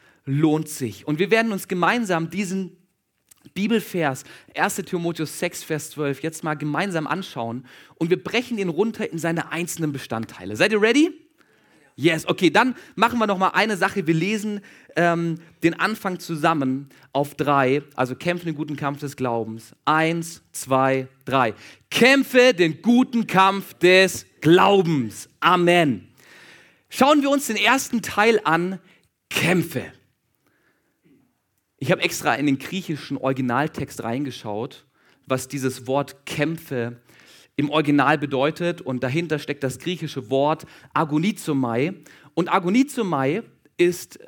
sich. 0.68 1.08
Und 1.08 1.20
wir 1.20 1.32
werden 1.32 1.52
uns 1.52 1.68
gemeinsam 1.68 2.30
diesen 2.30 2.78
Bibelvers 3.54 4.24
1 4.56 4.76
Timotheus 4.86 5.40
6, 5.40 5.64
Vers 5.64 5.92
12 5.92 6.22
jetzt 6.22 6.44
mal 6.44 6.56
gemeinsam 6.56 7.08
anschauen 7.08 7.66
und 7.96 8.10
wir 8.10 8.22
brechen 8.22 8.58
ihn 8.58 8.70
runter 8.70 9.12
in 9.12 9.18
seine 9.18 9.52
einzelnen 9.52 9.92
Bestandteile. 9.92 10.56
Seid 10.56 10.72
ihr 10.72 10.82
ready? 10.82 11.12
Yes, 11.96 12.26
okay, 12.26 12.50
dann 12.50 12.76
machen 12.96 13.20
wir 13.20 13.28
noch 13.28 13.38
mal 13.38 13.50
eine 13.50 13.76
Sache. 13.76 14.08
Wir 14.08 14.14
lesen 14.14 14.62
ähm, 14.96 15.36
den 15.64 15.78
Anfang 15.78 16.20
zusammen 16.20 16.88
auf 17.12 17.36
drei, 17.36 17.82
also 17.96 18.16
kämpfen 18.16 18.46
den 18.46 18.56
guten 18.56 18.78
Kampf 18.78 19.02
des 19.02 19.18
Glaubens. 19.18 19.76
Eins, 19.84 20.42
zwei, 20.54 21.10
drei. 21.26 21.54
Kämpfe 21.90 22.54
den 22.54 22.82
guten 22.82 23.28
Kampf 23.28 23.74
des 23.74 24.26
Glaubens. 24.40 25.28
Amen. 25.42 26.08
Schauen 26.90 27.22
wir 27.22 27.30
uns 27.30 27.48
den 27.48 27.58
ersten 27.58 28.02
Teil 28.02 28.40
an. 28.46 28.80
Kämpfe. 29.30 29.92
Ich 31.80 31.92
habe 31.92 32.02
extra 32.02 32.36
in 32.36 32.46
den 32.46 32.60
griechischen 32.60 33.18
Originaltext 33.18 34.04
reingeschaut, 34.04 34.86
was 35.26 35.48
dieses 35.48 35.88
Wort 35.88 36.26
Kämpfe 36.26 37.02
im 37.56 37.70
Original 37.70 38.18
bedeutet. 38.18 38.82
Und 38.82 39.02
dahinter 39.02 39.40
steckt 39.40 39.64
das 39.64 39.80
griechische 39.80 40.30
Wort 40.30 40.66
Agonizomai. 40.94 41.94
Und 42.34 42.52
Agonizomai 42.52 43.44
ist 43.78 44.20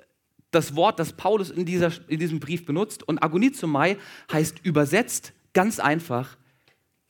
das 0.51 0.75
Wort, 0.75 0.99
das 0.99 1.13
Paulus 1.13 1.49
in, 1.49 1.65
dieser, 1.65 1.91
in 2.07 2.19
diesem 2.19 2.39
Brief 2.39 2.65
benutzt. 2.65 3.05
Und 3.05 3.21
Agonizomai 3.21 3.97
heißt 4.31 4.59
übersetzt 4.63 5.33
ganz 5.53 5.79
einfach 5.79 6.37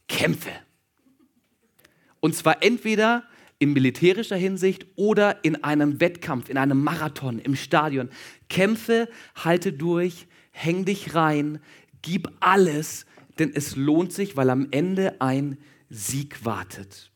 Kämpfe. 0.07 0.51
Und 2.19 2.35
zwar 2.35 2.63
entweder 2.63 3.23
in 3.59 3.73
militärischer 3.73 4.37
Hinsicht 4.37 4.87
oder 4.95 5.43
in 5.43 5.63
einem 5.63 5.99
Wettkampf, 5.99 6.49
in 6.49 6.57
einem 6.57 6.83
Marathon, 6.83 7.37
im 7.37 7.55
Stadion. 7.55 8.09
Kämpfe, 8.49 9.07
halte 9.35 9.71
durch, 9.71 10.27
häng 10.51 10.85
dich 10.85 11.15
rein, 11.15 11.59
gib 12.01 12.29
alles, 12.39 13.05
denn 13.39 13.51
es 13.53 13.75
lohnt 13.75 14.13
sich, 14.13 14.37
weil 14.37 14.49
am 14.49 14.67
Ende 14.71 15.19
ein 15.19 15.57
Sieg 15.89 16.45
wartet. 16.45 17.11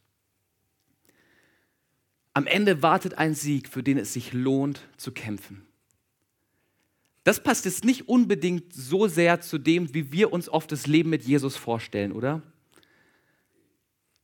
Am 2.33 2.47
Ende 2.47 2.81
wartet 2.81 3.17
ein 3.17 3.33
Sieg, 3.33 3.69
für 3.69 3.83
den 3.83 3.97
es 3.97 4.13
sich 4.13 4.33
lohnt 4.33 4.81
zu 4.97 5.11
kämpfen. 5.11 5.65
Das 7.23 7.41
passt 7.41 7.65
jetzt 7.65 7.85
nicht 7.85 8.07
unbedingt 8.07 8.73
so 8.73 9.07
sehr 9.07 9.41
zu 9.41 9.57
dem, 9.57 9.93
wie 9.93 10.11
wir 10.11 10.31
uns 10.33 10.49
oft 10.49 10.71
das 10.71 10.85
Leben 10.85 11.09
mit 11.09 11.23
Jesus 11.23 11.55
vorstellen, 11.55 12.11
oder? 12.11 12.41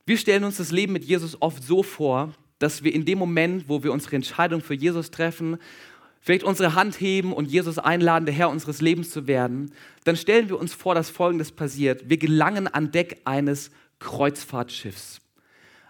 Wir 0.06 0.18
stellen 0.18 0.44
uns 0.44 0.58
das 0.58 0.72
Leben 0.72 0.92
mit 0.92 1.04
Jesus 1.04 1.40
oft 1.40 1.62
so 1.62 1.82
vor, 1.82 2.34
dass 2.58 2.84
wir 2.84 2.94
in 2.94 3.04
dem 3.04 3.18
Moment, 3.18 3.68
wo 3.68 3.82
wir 3.82 3.92
unsere 3.92 4.16
Entscheidung 4.16 4.60
für 4.60 4.74
Jesus 4.74 5.10
treffen 5.10 5.58
vielleicht 6.22 6.44
unsere 6.44 6.74
Hand 6.74 7.00
heben 7.00 7.32
und 7.32 7.50
Jesus 7.50 7.78
einladen, 7.78 8.24
der 8.24 8.34
Herr 8.34 8.48
unseres 8.48 8.80
Lebens 8.80 9.10
zu 9.10 9.26
werden, 9.26 9.74
dann 10.04 10.16
stellen 10.16 10.48
wir 10.48 10.58
uns 10.58 10.72
vor, 10.72 10.94
dass 10.94 11.10
Folgendes 11.10 11.52
passiert. 11.52 12.08
Wir 12.08 12.16
gelangen 12.16 12.68
an 12.68 12.92
Deck 12.92 13.20
eines 13.24 13.70
Kreuzfahrtschiffs. 13.98 15.20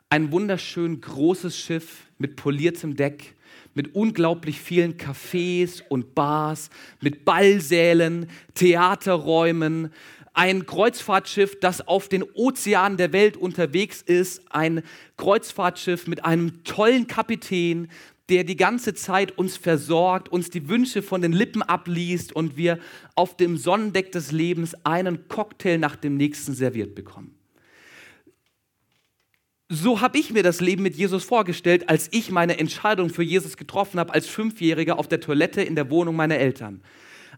Ein 0.09 0.33
wunderschön 0.33 1.01
großes 1.01 1.57
Schiff 1.57 2.07
mit 2.19 2.37
poliertem 2.37 2.97
Deck, 2.97 3.35
mit 3.75 3.95
unglaublich 3.95 4.61
vielen 4.61 4.97
Cafés 4.97 5.83
und 5.89 6.15
Bars, 6.15 6.71
mit 7.01 7.25
Ballsälen, 7.25 8.29
Theaterräumen, 8.55 9.93
ein 10.35 10.65
Kreuzfahrtschiff, 10.65 11.61
das 11.61 11.87
auf 11.87 12.09
den 12.09 12.23
Ozeanen 12.23 12.97
der 12.97 13.13
Welt 13.13 13.37
unterwegs 13.37 14.01
ist, 14.01 14.43
ein 14.51 14.83
Kreuzfahrtschiff 15.17 16.07
mit 16.07 16.25
einem 16.25 16.65
tollen 16.65 17.07
Kapitän, 17.07 17.89
der 18.29 18.45
die 18.45 18.57
ganze 18.57 18.95
Zeit 18.95 19.37
uns 19.37 19.57
versorgt, 19.57 20.29
uns 20.29 20.51
die 20.51 20.69
Wünsche 20.69 21.03
von 21.03 21.23
den 21.23 21.33
Lippen 21.33 21.63
abliest 21.63 22.33
und 22.33 22.57
wir 22.57 22.79
auf 23.15 23.37
dem 23.37 23.57
Sonnendeck 23.57 24.13
des 24.13 24.33
Lebens 24.33 24.75
einen 24.85 25.29
Cocktail 25.29 25.79
nach 25.79 25.97
dem 25.97 26.17
nächsten 26.17 26.55
serviert 26.55 26.95
bekommen. 26.95 27.35
So 29.69 30.03
habe 30.03 30.19
ich 30.19 30.31
mir 30.31 30.43
das 30.43 30.61
Leben 30.61 30.83
mit 30.83 30.97
Jesus 30.97 31.25
vorgestellt, 31.25 31.89
als 31.89 32.09
ich 32.13 32.31
meine 32.31 32.59
Entscheidung 32.59 33.09
für 33.09 33.23
Jesus 33.23 33.57
getroffen 33.57 33.99
habe 33.99 34.13
als 34.13 34.27
Fünfjähriger 34.27 34.99
auf 34.99 35.09
der 35.09 35.21
Toilette 35.21 35.63
in 35.63 35.75
der 35.75 35.91
Wohnung 35.91 36.15
meiner 36.15 36.37
Eltern. 36.37 36.83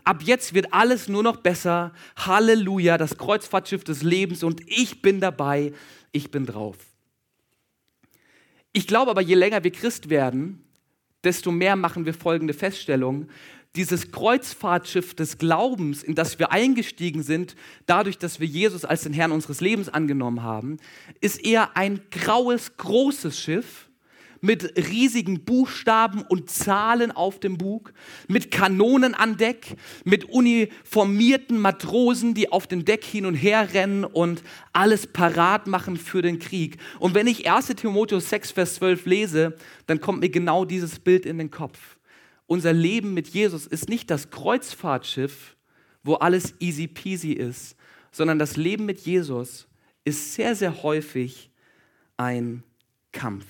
Ab 0.02 0.22
jetzt 0.22 0.52
wird 0.52 0.72
alles 0.72 1.08
nur 1.08 1.22
noch 1.22 1.36
besser. 1.36 1.92
Halleluja, 2.16 2.98
das 2.98 3.16
Kreuzfahrtschiff 3.16 3.84
des 3.84 4.02
Lebens 4.02 4.42
und 4.42 4.60
ich 4.66 5.00
bin 5.00 5.20
dabei, 5.20 5.72
ich 6.12 6.30
bin 6.30 6.44
drauf. 6.44 6.76
Ich 8.72 8.88
glaube 8.88 9.12
aber, 9.12 9.22
je 9.22 9.36
länger 9.36 9.62
wir 9.62 9.70
Christ 9.70 10.10
werden, 10.10 10.64
desto 11.24 11.50
mehr 11.50 11.76
machen 11.76 12.06
wir 12.06 12.14
folgende 12.14 12.54
Feststellung. 12.54 13.28
Dieses 13.76 14.12
Kreuzfahrtschiff 14.12 15.14
des 15.14 15.38
Glaubens, 15.38 16.04
in 16.04 16.14
das 16.14 16.38
wir 16.38 16.52
eingestiegen 16.52 17.24
sind, 17.24 17.56
dadurch, 17.86 18.18
dass 18.18 18.38
wir 18.38 18.46
Jesus 18.46 18.84
als 18.84 19.02
den 19.02 19.12
Herrn 19.12 19.32
unseres 19.32 19.60
Lebens 19.60 19.88
angenommen 19.88 20.42
haben, 20.42 20.76
ist 21.20 21.44
eher 21.44 21.76
ein 21.76 22.00
graues, 22.12 22.76
großes 22.76 23.38
Schiff, 23.38 23.83
mit 24.44 24.76
riesigen 24.76 25.42
Buchstaben 25.44 26.20
und 26.20 26.50
Zahlen 26.50 27.10
auf 27.10 27.40
dem 27.40 27.56
Bug, 27.56 27.94
mit 28.28 28.50
Kanonen 28.50 29.14
an 29.14 29.38
Deck, 29.38 29.74
mit 30.04 30.26
uniformierten 30.26 31.58
Matrosen, 31.58 32.34
die 32.34 32.52
auf 32.52 32.66
dem 32.66 32.84
Deck 32.84 33.04
hin 33.04 33.24
und 33.24 33.34
her 33.34 33.72
rennen 33.72 34.04
und 34.04 34.42
alles 34.74 35.06
parat 35.06 35.66
machen 35.66 35.96
für 35.96 36.20
den 36.20 36.38
Krieg. 36.38 36.76
Und 36.98 37.14
wenn 37.14 37.26
ich 37.26 37.50
1 37.50 37.68
Timotheus 37.68 38.28
6, 38.28 38.50
Vers 38.50 38.74
12 38.74 39.06
lese, 39.06 39.56
dann 39.86 40.00
kommt 40.00 40.20
mir 40.20 40.28
genau 40.28 40.66
dieses 40.66 40.98
Bild 40.98 41.24
in 41.24 41.38
den 41.38 41.50
Kopf. 41.50 41.96
Unser 42.46 42.74
Leben 42.74 43.14
mit 43.14 43.28
Jesus 43.28 43.66
ist 43.66 43.88
nicht 43.88 44.10
das 44.10 44.30
Kreuzfahrtschiff, 44.30 45.56
wo 46.02 46.16
alles 46.16 46.52
easy 46.60 46.86
peasy 46.86 47.32
ist, 47.32 47.76
sondern 48.12 48.38
das 48.38 48.58
Leben 48.58 48.84
mit 48.84 49.00
Jesus 49.00 49.68
ist 50.04 50.34
sehr, 50.34 50.54
sehr 50.54 50.82
häufig 50.82 51.50
ein 52.18 52.62
Kampf. 53.10 53.46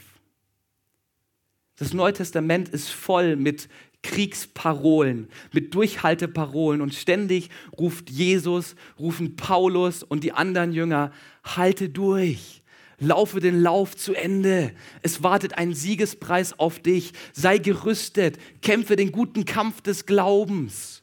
Das 1.76 1.92
Neue 1.92 2.12
Testament 2.12 2.68
ist 2.68 2.90
voll 2.90 3.36
mit 3.36 3.68
Kriegsparolen, 4.02 5.28
mit 5.52 5.74
Durchhalteparolen 5.74 6.80
und 6.80 6.94
ständig 6.94 7.50
ruft 7.76 8.10
Jesus, 8.10 8.76
rufen 8.98 9.34
Paulus 9.34 10.02
und 10.02 10.22
die 10.22 10.32
anderen 10.32 10.72
Jünger, 10.72 11.10
halte 11.42 11.88
durch, 11.88 12.62
laufe 12.98 13.40
den 13.40 13.60
Lauf 13.60 13.96
zu 13.96 14.14
Ende, 14.14 14.72
es 15.02 15.22
wartet 15.22 15.58
ein 15.58 15.74
Siegespreis 15.74 16.58
auf 16.58 16.78
dich, 16.78 17.12
sei 17.32 17.58
gerüstet, 17.58 18.38
kämpfe 18.60 18.94
den 18.94 19.10
guten 19.10 19.46
Kampf 19.46 19.80
des 19.80 20.06
Glaubens. 20.06 21.02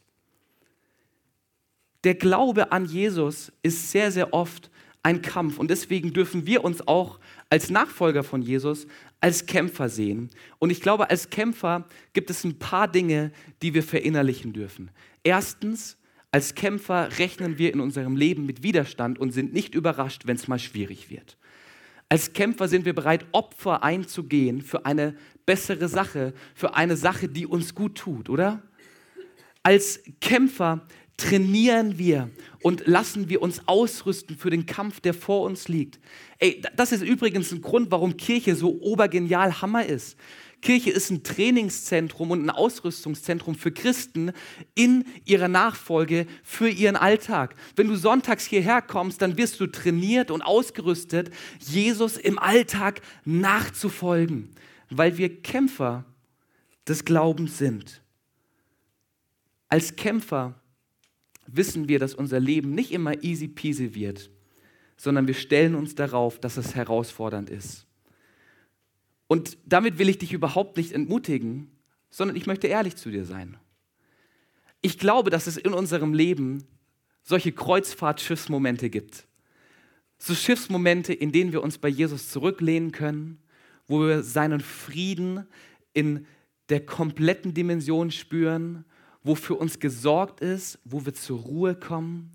Der 2.04 2.16
Glaube 2.16 2.72
an 2.72 2.86
Jesus 2.86 3.52
ist 3.62 3.92
sehr, 3.92 4.12
sehr 4.12 4.34
oft 4.34 4.70
ein 5.04 5.22
Kampf 5.22 5.58
und 5.58 5.72
deswegen 5.72 6.14
dürfen 6.14 6.46
wir 6.46 6.64
uns 6.64 6.88
auch 6.88 7.20
als 7.52 7.70
Nachfolger 7.70 8.24
von 8.24 8.42
Jesus 8.42 8.88
als 9.20 9.46
Kämpfer 9.46 9.90
sehen. 9.90 10.30
Und 10.58 10.72
ich 10.72 10.82
glaube, 10.82 11.10
als 11.10 11.30
Kämpfer 11.30 11.86
gibt 12.14 12.30
es 12.30 12.44
ein 12.44 12.58
paar 12.58 12.88
Dinge, 12.88 13.32
die 13.62 13.74
wir 13.74 13.84
verinnerlichen 13.84 14.54
dürfen. 14.54 14.90
Erstens, 15.22 15.98
als 16.32 16.56
Kämpfer 16.56 17.20
rechnen 17.20 17.58
wir 17.58 17.74
in 17.74 17.82
unserem 17.82 18.16
Leben 18.16 18.46
mit 18.46 18.64
Widerstand 18.64 19.20
und 19.20 19.32
sind 19.32 19.54
nicht 19.54 19.76
überrascht, 19.76 20.24
wenn 20.26 20.38
es 20.38 20.48
mal 20.48 20.60
schwierig 20.60 21.10
wird. 21.10 21.38
Als 22.08 22.32
Kämpfer 22.32 22.70
sind 22.70 22.86
wir 22.86 22.96
bereit, 22.96 23.26
Opfer 23.34 23.84
einzugehen 23.84 24.62
für 24.62 24.86
eine 24.86 25.16
bessere 25.46 25.90
Sache, 25.90 26.34
für 26.56 26.76
eine 26.76 26.96
Sache, 26.96 27.28
die 27.28 27.46
uns 27.46 27.76
gut 27.76 27.98
tut, 27.98 28.30
oder? 28.30 28.64
Als 29.62 30.02
Kämpfer 30.22 30.88
trainieren 31.22 31.98
wir 31.98 32.30
und 32.62 32.88
lassen 32.88 33.30
wir 33.30 33.42
uns 33.42 33.68
ausrüsten 33.68 34.38
für 34.38 34.50
den 34.50 34.66
Kampf, 34.66 35.00
der 35.00 35.14
vor 35.14 35.42
uns 35.42 35.68
liegt. 35.68 36.00
Ey, 36.40 36.62
das 36.76 36.92
ist 36.92 37.04
übrigens 37.04 37.52
ein 37.52 37.62
Grund, 37.62 37.92
warum 37.92 38.18
Kirche 38.18 38.56
so 38.56 38.82
obergenial 38.82 39.62
Hammer 39.62 39.86
ist. 39.86 40.18
Kirche 40.62 40.92
ist 40.92 41.10
ein 41.10 41.24
Trainingszentrum 41.24 42.32
und 42.32 42.44
ein 42.44 42.50
Ausrüstungszentrum 42.50 43.56
für 43.56 43.72
Christen 43.72 44.32
in 44.76 45.06
ihrer 45.26 45.48
Nachfolge 45.48 46.28
für 46.44 46.70
ihren 46.70 46.96
Alltag. 46.96 47.56
Wenn 47.76 47.88
du 47.88 47.96
sonntags 47.96 48.46
hierher 48.46 48.82
kommst, 48.82 49.22
dann 49.22 49.38
wirst 49.38 49.60
du 49.60 49.68
trainiert 49.68 50.30
und 50.32 50.44
ausgerüstet, 50.44 51.32
Jesus 51.60 52.18
im 52.18 52.38
Alltag 52.38 53.02
nachzufolgen, 53.26 54.50
weil 54.90 55.18
wir 55.18 55.42
wissen 61.56 61.88
wir, 61.88 62.00
dass 62.00 62.14
unser 62.14 62.40
Leben 62.40 62.74
nicht 62.74 62.92
immer 62.92 63.24
easy 63.24 63.48
peasy 63.48 63.96
wird, 63.96 64.30
sondern 64.98 65.28
wir 65.28 65.34
stellen 65.34 65.76
uns 65.76 65.96
darauf, 65.96 66.40
dass 66.40 66.58
es 66.58 66.76
herausfordernd 66.76 67.50
ist. 67.50 67.88
Und 69.28 69.58
damit 69.66 69.98
will 69.98 70.10
ich 70.10 70.18
dich 70.18 70.34
überhaupt 70.34 70.78
nicht 70.78 70.92
entmutigen, 70.92 71.72
sondern 72.10 72.36
ich 72.36 72.48
möchte 72.48 72.68
ehrlich 72.68 72.98
zu 72.98 73.10
dir 73.10 73.26
sein. 73.26 73.58
Ich 74.82 75.00
glaube, 75.00 75.30
dass 75.30 75.48
es 75.48 75.58
in 75.58 75.74
unserem 75.74 76.14
Leben 76.14 76.66
solche 77.24 77.52
Kreuzfahrt-Schiffsmomente 77.52 78.90
gibt. 78.90 79.28
So 80.18 80.36
Schiffsmomente, 80.36 81.14
in 81.14 81.32
denen 81.32 81.52
wir 81.52 81.64
uns 81.64 81.78
bei 81.78 81.88
Jesus 81.88 82.30
zurücklehnen 82.30 82.92
können, 82.92 83.42
wo 83.88 84.02
wir 84.02 84.24
seinen 84.24 84.60
Frieden 84.60 85.48
in 85.94 86.26
der 86.70 86.86
kompletten 86.86 87.54
Dimension 87.54 88.12
spüren, 88.12 88.86
wo 89.24 89.36
für 89.36 89.56
uns 89.56 89.80
gesorgt 89.80 90.42
ist, 90.42 90.80
wo 90.84 91.06
wir 91.06 91.14
zur 91.14 91.40
Ruhe 91.40 91.76
kommen, 91.76 92.32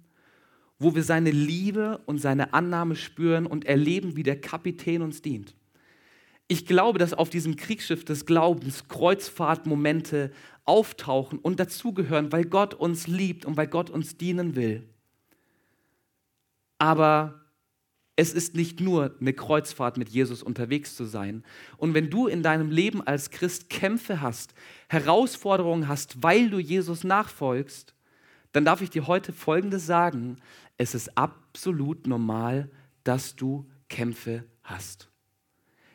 wo 0.78 0.94
wir 0.94 1.02
seine 1.02 1.30
Liebe 1.30 2.00
und 2.06 2.18
seine 2.18 2.52
Annahme 2.52 2.96
spüren 2.96 3.46
und 3.46 3.64
erleben, 3.64 4.16
wie 4.16 4.22
der 4.22 4.40
Kapitän 4.40 5.02
uns 5.02 5.22
dient. 5.22 5.54
Ich 6.48 6.66
glaube, 6.66 6.98
dass 6.98 7.12
auf 7.12 7.30
diesem 7.30 7.56
Kriegsschiff 7.56 8.04
des 8.04 8.24
Glaubens 8.24 8.86
Kreuzfahrtmomente 8.88 10.30
auftauchen 10.64 11.38
und 11.38 11.58
dazugehören, 11.58 12.30
weil 12.30 12.44
Gott 12.44 12.74
uns 12.74 13.06
liebt 13.08 13.44
und 13.44 13.56
weil 13.56 13.66
Gott 13.66 13.90
uns 13.90 14.16
dienen 14.16 14.54
will. 14.54 14.88
Aber 16.78 17.45
es 18.16 18.32
ist 18.32 18.54
nicht 18.54 18.80
nur 18.80 19.14
eine 19.20 19.34
Kreuzfahrt 19.34 19.98
mit 19.98 20.08
Jesus 20.08 20.42
unterwegs 20.42 20.96
zu 20.96 21.04
sein. 21.04 21.44
Und 21.76 21.92
wenn 21.92 22.08
du 22.08 22.26
in 22.26 22.42
deinem 22.42 22.70
Leben 22.70 23.06
als 23.06 23.30
Christ 23.30 23.68
Kämpfe 23.68 24.22
hast, 24.22 24.54
Herausforderungen 24.88 25.86
hast, 25.86 26.22
weil 26.22 26.48
du 26.48 26.58
Jesus 26.58 27.04
nachfolgst, 27.04 27.94
dann 28.52 28.64
darf 28.64 28.80
ich 28.80 28.88
dir 28.88 29.06
heute 29.06 29.34
Folgendes 29.34 29.84
sagen. 29.84 30.38
Es 30.78 30.94
ist 30.94 31.18
absolut 31.18 32.06
normal, 32.06 32.70
dass 33.04 33.36
du 33.36 33.68
Kämpfe 33.90 34.44
hast. 34.62 35.10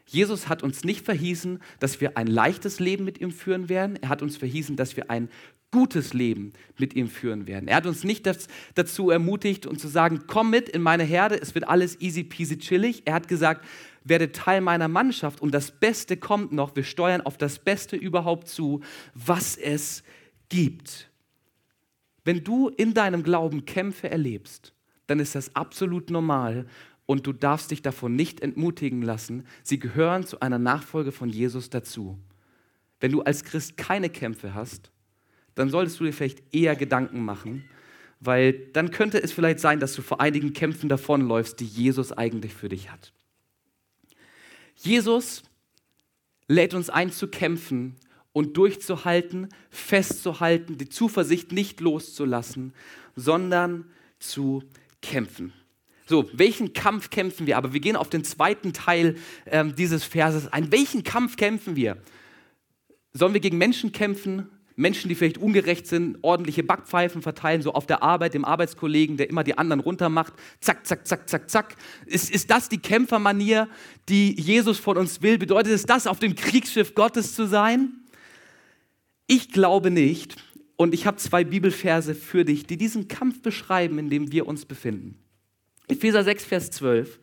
Jesus 0.05 0.47
hat 0.47 0.61
uns 0.61 0.83
nicht 0.83 1.03
verhießen, 1.03 1.59
dass 1.79 2.01
wir 2.01 2.17
ein 2.17 2.27
leichtes 2.27 2.79
Leben 2.79 3.03
mit 3.03 3.19
ihm 3.19 3.31
führen 3.31 3.67
werden. 3.67 3.95
Er 3.95 4.09
hat 4.09 4.21
uns 4.21 4.37
verhießen, 4.37 4.75
dass 4.75 4.95
wir 4.95 5.09
ein 5.09 5.29
gutes 5.71 6.13
Leben 6.13 6.53
mit 6.77 6.95
ihm 6.95 7.07
führen 7.07 7.47
werden. 7.47 7.67
Er 7.67 7.77
hat 7.77 7.85
uns 7.85 8.03
nicht 8.03 8.25
das, 8.25 8.47
dazu 8.75 9.09
ermutigt 9.09 9.65
und 9.65 9.79
zu 9.79 9.87
sagen, 9.87 10.23
komm 10.27 10.49
mit 10.49 10.69
in 10.69 10.81
meine 10.81 11.03
Herde, 11.03 11.41
es 11.41 11.55
wird 11.55 11.67
alles 11.67 11.99
easy 12.01 12.23
peasy 12.23 12.57
chillig. 12.57 13.03
Er 13.05 13.13
hat 13.13 13.27
gesagt, 13.27 13.65
werde 14.03 14.31
Teil 14.31 14.61
meiner 14.61 14.87
Mannschaft 14.87 15.41
und 15.41 15.53
das 15.53 15.71
Beste 15.71 16.17
kommt 16.17 16.51
noch. 16.51 16.75
Wir 16.75 16.83
steuern 16.83 17.21
auf 17.21 17.37
das 17.37 17.59
Beste 17.59 17.95
überhaupt 17.95 18.47
zu, 18.47 18.81
was 19.13 19.55
es 19.55 20.03
gibt. 20.49 21.09
Wenn 22.23 22.43
du 22.43 22.69
in 22.69 22.93
deinem 22.93 23.23
Glauben 23.23 23.65
Kämpfe 23.65 24.09
erlebst, 24.09 24.73
dann 25.07 25.19
ist 25.19 25.35
das 25.35 25.55
absolut 25.55 26.09
normal 26.09 26.67
und 27.05 27.25
du 27.27 27.33
darfst 27.33 27.71
dich 27.71 27.81
davon 27.81 28.15
nicht 28.15 28.41
entmutigen 28.41 29.01
lassen. 29.01 29.45
Sie 29.63 29.79
gehören 29.79 30.25
zu 30.25 30.39
einer 30.39 30.59
Nachfolge 30.59 31.11
von 31.11 31.29
Jesus 31.29 31.69
dazu. 31.69 32.19
Wenn 32.99 33.11
du 33.11 33.21
als 33.21 33.43
Christ 33.43 33.77
keine 33.77 34.09
Kämpfe 34.09 34.53
hast, 34.53 34.91
dann 35.55 35.69
solltest 35.69 35.99
du 35.99 36.05
dir 36.05 36.13
vielleicht 36.13 36.53
eher 36.53 36.75
Gedanken 36.75 37.23
machen, 37.23 37.65
weil 38.19 38.53
dann 38.73 38.91
könnte 38.91 39.21
es 39.21 39.31
vielleicht 39.31 39.59
sein, 39.59 39.79
dass 39.79 39.93
du 39.93 40.01
vor 40.01 40.21
einigen 40.21 40.53
Kämpfen 40.53 40.89
davonläufst, 40.89 41.59
die 41.59 41.65
Jesus 41.65 42.11
eigentlich 42.11 42.53
für 42.53 42.69
dich 42.69 42.91
hat. 42.91 43.13
Jesus 44.75 45.43
lädt 46.47 46.73
uns 46.73 46.89
ein 46.89 47.11
zu 47.11 47.27
kämpfen 47.27 47.95
und 48.33 48.57
durchzuhalten, 48.57 49.49
festzuhalten, 49.69 50.77
die 50.77 50.89
Zuversicht 50.89 51.51
nicht 51.51 51.81
loszulassen, 51.81 52.73
sondern 53.15 53.85
zu 54.19 54.63
kämpfen. 55.01 55.53
So, 56.07 56.29
welchen 56.33 56.73
Kampf 56.73 57.09
kämpfen 57.09 57.47
wir? 57.47 57.57
Aber 57.57 57.73
wir 57.73 57.79
gehen 57.79 57.95
auf 57.95 58.09
den 58.09 58.23
zweiten 58.23 58.73
Teil 58.73 59.15
ähm, 59.45 59.75
dieses 59.75 60.03
Verses 60.03 60.47
ein. 60.47 60.71
Welchen 60.71 61.03
Kampf 61.03 61.37
kämpfen 61.37 61.75
wir? 61.75 61.97
Sollen 63.13 63.33
wir 63.33 63.39
gegen 63.39 63.57
Menschen 63.57 63.91
kämpfen? 63.91 64.49
Menschen, 64.81 65.09
die 65.09 65.15
vielleicht 65.15 65.37
ungerecht 65.37 65.87
sind, 65.87 66.17
ordentliche 66.23 66.63
Backpfeifen 66.63 67.21
verteilen, 67.21 67.61
so 67.61 67.73
auf 67.73 67.85
der 67.85 68.03
Arbeit, 68.03 68.33
dem 68.33 68.43
Arbeitskollegen, 68.43 69.15
der 69.15 69.29
immer 69.29 69.43
die 69.43 69.57
anderen 69.57 69.79
runtermacht. 69.79 70.33
Zack, 70.59 70.85
zack, 70.85 71.07
zack, 71.07 71.29
zack, 71.29 71.49
zack. 71.49 71.75
Ist, 72.05 72.29
ist 72.31 72.49
das 72.49 72.67
die 72.67 72.79
Kämpfermanier, 72.79 73.69
die 74.09 74.39
Jesus 74.39 74.79
von 74.79 74.97
uns 74.97 75.21
will? 75.21 75.37
Bedeutet 75.37 75.71
es 75.73 75.85
das, 75.85 76.07
auf 76.07 76.19
dem 76.19 76.35
Kriegsschiff 76.35 76.95
Gottes 76.95 77.35
zu 77.35 77.47
sein? 77.47 77.91
Ich 79.27 79.51
glaube 79.51 79.91
nicht. 79.91 80.35
Und 80.75 80.95
ich 80.95 81.05
habe 81.05 81.17
zwei 81.17 81.43
Bibelverse 81.43 82.15
für 82.15 82.43
dich, 82.43 82.65
die 82.65 82.75
diesen 82.75 83.07
Kampf 83.07 83.41
beschreiben, 83.41 83.99
in 83.99 84.09
dem 84.09 84.31
wir 84.31 84.47
uns 84.47 84.65
befinden. 84.65 85.19
Epheser 85.87 86.23
6, 86.23 86.43
Vers 86.43 86.71
12. 86.71 87.19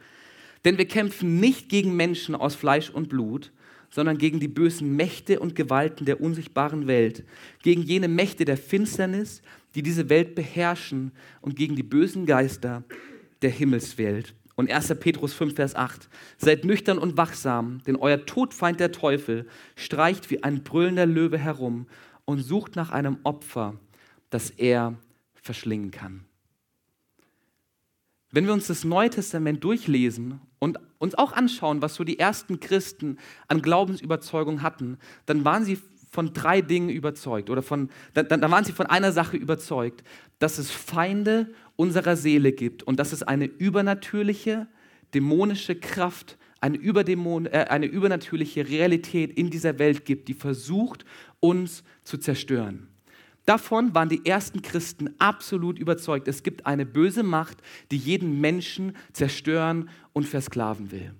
Denn 0.64 0.78
wir 0.78 0.86
kämpfen 0.86 1.40
nicht 1.40 1.68
gegen 1.68 1.96
Menschen 1.96 2.36
aus 2.36 2.54
Fleisch 2.54 2.90
und 2.90 3.08
Blut, 3.08 3.52
sondern 3.90 4.18
gegen 4.18 4.40
die 4.40 4.48
bösen 4.48 4.96
Mächte 4.96 5.40
und 5.40 5.54
Gewalten 5.54 6.04
der 6.04 6.20
unsichtbaren 6.20 6.86
Welt, 6.86 7.24
gegen 7.62 7.82
jene 7.82 8.08
Mächte 8.08 8.44
der 8.44 8.56
Finsternis, 8.56 9.42
die 9.74 9.82
diese 9.82 10.08
Welt 10.08 10.34
beherrschen 10.34 11.12
und 11.40 11.56
gegen 11.56 11.76
die 11.76 11.82
bösen 11.82 12.26
Geister 12.26 12.84
der 13.42 13.50
Himmelswelt. 13.50 14.34
Und 14.56 14.70
1. 14.70 14.88
Petrus 14.98 15.34
5, 15.34 15.54
Vers 15.54 15.76
8. 15.76 16.08
Seid 16.36 16.64
nüchtern 16.64 16.98
und 16.98 17.16
wachsam, 17.16 17.80
denn 17.86 17.94
euer 17.94 18.26
Todfeind 18.26 18.80
der 18.80 18.90
Teufel 18.90 19.46
streicht 19.76 20.30
wie 20.30 20.42
ein 20.42 20.64
brüllender 20.64 21.06
Löwe 21.06 21.38
herum 21.38 21.86
und 22.24 22.40
sucht 22.40 22.74
nach 22.74 22.90
einem 22.90 23.18
Opfer, 23.22 23.78
das 24.30 24.50
er 24.50 24.98
verschlingen 25.34 25.92
kann. 25.92 26.27
Wenn 28.30 28.46
wir 28.46 28.52
uns 28.52 28.66
das 28.66 28.84
Neue 28.84 29.10
Testament 29.10 29.64
durchlesen 29.64 30.40
und 30.58 30.78
uns 30.98 31.14
auch 31.14 31.32
anschauen, 31.32 31.80
was 31.80 31.94
so 31.94 32.04
die 32.04 32.18
ersten 32.18 32.60
Christen 32.60 33.18
an 33.46 33.62
Glaubensüberzeugung 33.62 34.62
hatten, 34.62 34.98
dann 35.26 35.44
waren 35.44 35.64
sie 35.64 35.78
von 36.10 36.32
drei 36.32 36.60
Dingen 36.60 36.90
überzeugt 36.90 37.50
oder 37.50 37.62
von, 37.62 37.90
dann, 38.14 38.28
dann 38.28 38.50
waren 38.50 38.64
sie 38.64 38.72
von 38.72 38.86
einer 38.86 39.12
Sache 39.12 39.36
überzeugt, 39.36 40.02
dass 40.38 40.58
es 40.58 40.70
Feinde 40.70 41.52
unserer 41.76 42.16
Seele 42.16 42.52
gibt 42.52 42.82
und 42.82 42.98
dass 42.98 43.12
es 43.12 43.22
eine 43.22 43.44
übernatürliche, 43.44 44.66
dämonische 45.14 45.76
Kraft, 45.76 46.38
eine, 46.60 46.76
Überdämon, 46.76 47.46
äh, 47.46 47.66
eine 47.68 47.86
übernatürliche 47.86 48.68
Realität 48.68 49.32
in 49.32 49.50
dieser 49.50 49.78
Welt 49.78 50.04
gibt, 50.04 50.28
die 50.28 50.34
versucht, 50.34 51.04
uns 51.40 51.84
zu 52.04 52.18
zerstören. 52.18 52.88
Davon 53.48 53.94
waren 53.94 54.10
die 54.10 54.26
ersten 54.26 54.60
Christen 54.60 55.14
absolut 55.18 55.78
überzeugt. 55.78 56.28
Es 56.28 56.42
gibt 56.42 56.66
eine 56.66 56.84
böse 56.84 57.22
Macht, 57.22 57.62
die 57.90 57.96
jeden 57.96 58.42
Menschen 58.42 58.94
zerstören 59.14 59.88
und 60.12 60.28
versklaven 60.28 60.90
will. 60.90 61.14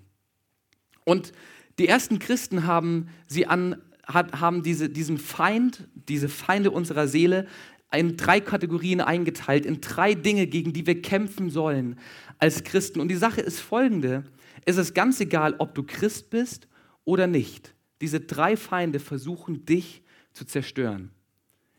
Und 1.05 1.33
die 1.79 1.89
ersten 1.89 2.19
Christen 2.19 2.67
haben, 2.67 3.09
sie 3.29 3.47
an, 3.47 3.81
haben 4.07 4.63
diese, 4.63 4.91
diesen 4.91 5.17
Feind, 5.17 5.89
diese 5.95 6.29
Feinde 6.29 6.71
unserer 6.71 7.09
Seele 7.09 7.47
in 7.95 8.19
drei 8.19 8.41
Kategorien 8.41 9.01
eingeteilt, 9.01 9.65
in 9.65 9.81
drei 9.81 10.13
Dinge, 10.13 10.47
gegen 10.49 10.75
die 10.75 10.87
wir 10.87 11.01
kämpfen 11.01 11.49
sollen 11.49 11.97
als 12.39 12.63
Christen. 12.63 13.01
Und 13.01 13.09
die 13.09 13.17
Sache 13.17 13.41
ist 13.41 13.59
folgende. 13.59 14.25
Es 14.67 14.77
ist 14.77 14.95
ganz 14.95 15.19
egal, 15.21 15.55
ob 15.57 15.75
du 15.75 15.83
Christ 15.83 16.29
bist 16.29 16.69
oder 17.07 17.27
nicht. 17.27 17.75
Diese 18.03 18.21
drei 18.21 18.59
Feinde 18.59 19.01
versuchen 19.01 19.65
dich 19.65 20.03
zu 20.35 20.45
zerstören. 20.45 21.11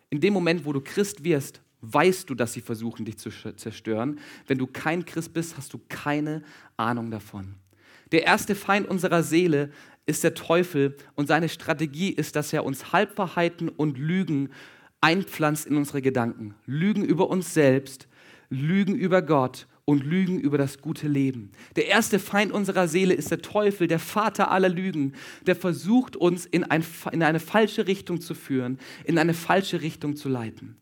In 0.10 0.20
dem 0.20 0.34
Moment, 0.34 0.66
wo 0.66 0.74
du 0.74 0.82
Christ 0.82 1.24
wirst, 1.24 1.62
weißt 1.82 2.30
du, 2.30 2.36
dass 2.36 2.54
sie 2.54 2.62
versuchen, 2.62 3.06
dich 3.06 3.18
zu 3.18 3.30
zerstören. 3.30 4.20
Wenn 4.48 4.58
du 4.58 4.68
kein 4.68 5.06
Christ 5.06 5.34
bist, 5.34 5.56
hast 5.58 5.74
du 5.74 5.80
keine 5.88 6.44
Ahnung 6.78 7.12
davon. 7.12 7.56
Der 8.12 8.24
erste 8.26 8.56
Feind 8.56 8.88
unserer 8.88 9.24
Seele 9.24 9.72
ist 10.06 10.24
der 10.24 10.34
Teufel 10.34 10.98
und 11.16 11.28
seine 11.28 11.48
Strategie 11.48 12.10
ist, 12.10 12.36
dass 12.36 12.52
er 12.52 12.66
uns 12.66 12.92
Halbwahrheiten 12.92 13.70
und 13.70 13.98
Lügen 13.98 14.50
einpflanzt 15.00 15.68
in 15.68 15.78
unsere 15.78 16.02
Gedanken. 16.02 16.56
Lügen 16.66 17.06
über 17.06 17.30
uns 17.30 17.54
selbst, 17.54 18.08
Lügen 18.50 18.96
über 18.96 19.22
Gott 19.22 19.68
und 19.90 20.06
Lügen 20.06 20.40
über 20.40 20.60
das 20.60 20.82
gute 20.82 21.08
Leben. 21.08 21.52
Der 21.76 21.88
erste 21.88 22.20
Feind 22.20 22.52
unserer 22.52 22.88
Seele 22.88 23.16
ist 23.16 23.32
der 23.32 23.42
Teufel, 23.42 23.88
der 23.88 23.98
Vater 23.98 24.52
aller 24.52 24.70
Lügen, 24.70 25.14
der 25.48 25.56
versucht 25.56 26.16
uns 26.16 26.46
in, 26.46 26.64
ein, 26.64 26.86
in 27.12 27.24
eine 27.24 27.40
falsche 27.40 27.88
Richtung 27.88 28.22
zu 28.22 28.36
führen, 28.36 28.78
in 29.04 29.18
eine 29.18 29.34
falsche 29.34 29.82
Richtung 29.82 30.16
zu 30.16 30.30
leiten. 30.30 30.78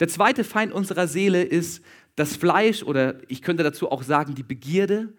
Der 0.00 0.08
zweite 0.08 0.42
Feind 0.42 0.72
unserer 0.72 1.06
Seele 1.06 1.44
ist 1.44 1.84
das 2.16 2.34
Fleisch 2.34 2.82
oder 2.82 3.20
ich 3.28 3.42
könnte 3.42 3.62
dazu 3.62 3.92
auch 3.92 4.02
sagen 4.02 4.34
die 4.34 4.42
Begierde, 4.42 5.12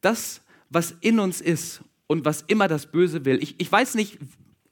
das, 0.00 0.40
was 0.70 0.94
in 1.02 1.20
uns 1.20 1.42
ist 1.42 1.82
und 2.06 2.24
was 2.24 2.44
immer 2.46 2.66
das 2.66 2.86
Böse 2.86 3.26
will. 3.26 3.42
Ich, 3.42 3.60
ich 3.60 3.70
weiß 3.70 3.94
nicht, 3.96 4.18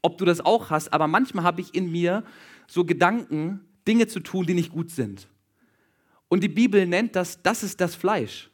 ob 0.01 0.17
du 0.17 0.25
das 0.25 0.41
auch 0.41 0.71
hast, 0.71 0.95
aber 0.95 1.09
manchmal 1.09 1.45
habe 1.45 1.61
ich 1.61 1.75
in 1.75 1.93
mir 1.93 2.25
so 2.69 2.87
Gedanken, 2.87 3.61
Dinge 3.87 4.07
zu 4.07 4.21
tun, 4.21 4.47
die 4.47 4.55
nicht 4.55 4.73
gut 4.73 4.91
sind. 4.91 5.29
Und 6.35 6.43
die 6.43 6.49
Bibel 6.49 6.85
nennt 6.85 7.15
das, 7.15 7.41
das 7.43 7.63
ist 7.63 7.81
das 7.81 7.95
Fleisch. 7.95 8.51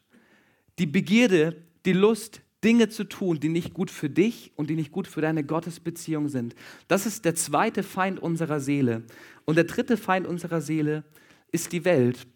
Die 0.79 0.85
Begierde, 0.85 1.57
die 1.87 1.95
Lust, 1.95 2.43
Dinge 2.63 2.91
zu 2.91 3.05
tun, 3.05 3.41
die 3.41 3.49
nicht 3.49 3.73
gut 3.73 3.91
für 3.91 4.11
dich 4.11 4.53
und 4.55 4.69
die 4.69 4.77
nicht 4.77 4.93
gut 4.93 5.07
für 5.07 5.23
deine 5.23 5.45
Gottesbeziehung 5.45 6.29
sind. 6.29 6.55
Das 6.89 7.07
ist 7.07 7.25
der 7.25 7.37
zweite 7.37 7.83
Feind 7.83 8.21
unserer 8.21 8.61
Seele. 8.61 9.05
Und 9.47 9.55
der 9.57 9.65
dritte 9.65 9.97
Feind 9.97 10.27
unserer 10.27 10.61
Seele 10.61 11.05
ist 11.53 11.73
die 11.73 11.87
Welt. 11.87 12.27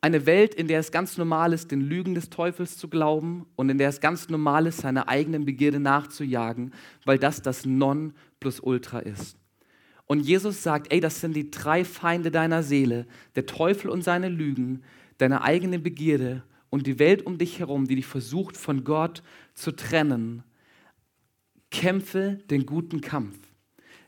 Eine 0.00 0.26
Welt, 0.26 0.54
in 0.54 0.68
der 0.68 0.78
es 0.78 0.92
ganz 0.92 1.18
normal 1.18 1.52
ist, 1.52 1.72
den 1.72 1.80
Lügen 1.80 2.14
des 2.14 2.30
Teufels 2.30 2.78
zu 2.78 2.86
glauben 2.86 3.46
und 3.56 3.68
in 3.68 3.78
der 3.78 3.88
es 3.88 3.98
ganz 3.98 4.28
normal 4.28 4.68
ist, 4.68 4.78
seiner 4.78 5.08
eigenen 5.08 5.44
Begierde 5.44 5.80
nachzujagen, 5.80 6.72
weil 7.04 7.18
das 7.18 7.42
das 7.42 7.66
Nonplusultra 7.66 9.00
ist. 9.00 9.41
Und 10.06 10.20
Jesus 10.20 10.62
sagt, 10.62 10.92
ey, 10.92 11.00
das 11.00 11.20
sind 11.20 11.34
die 11.34 11.50
drei 11.50 11.84
Feinde 11.84 12.30
deiner 12.30 12.62
Seele, 12.62 13.06
der 13.34 13.46
Teufel 13.46 13.90
und 13.90 14.02
seine 14.02 14.28
Lügen, 14.28 14.82
deine 15.18 15.42
eigene 15.42 15.78
Begierde 15.78 16.42
und 16.70 16.86
die 16.86 16.98
Welt 16.98 17.24
um 17.26 17.38
dich 17.38 17.58
herum, 17.58 17.86
die 17.86 17.96
dich 17.96 18.06
versucht 18.06 18.56
von 18.56 18.84
Gott 18.84 19.22
zu 19.54 19.72
trennen. 19.72 20.42
Kämpfe 21.70 22.40
den 22.50 22.66
guten 22.66 23.00
Kampf. 23.00 23.38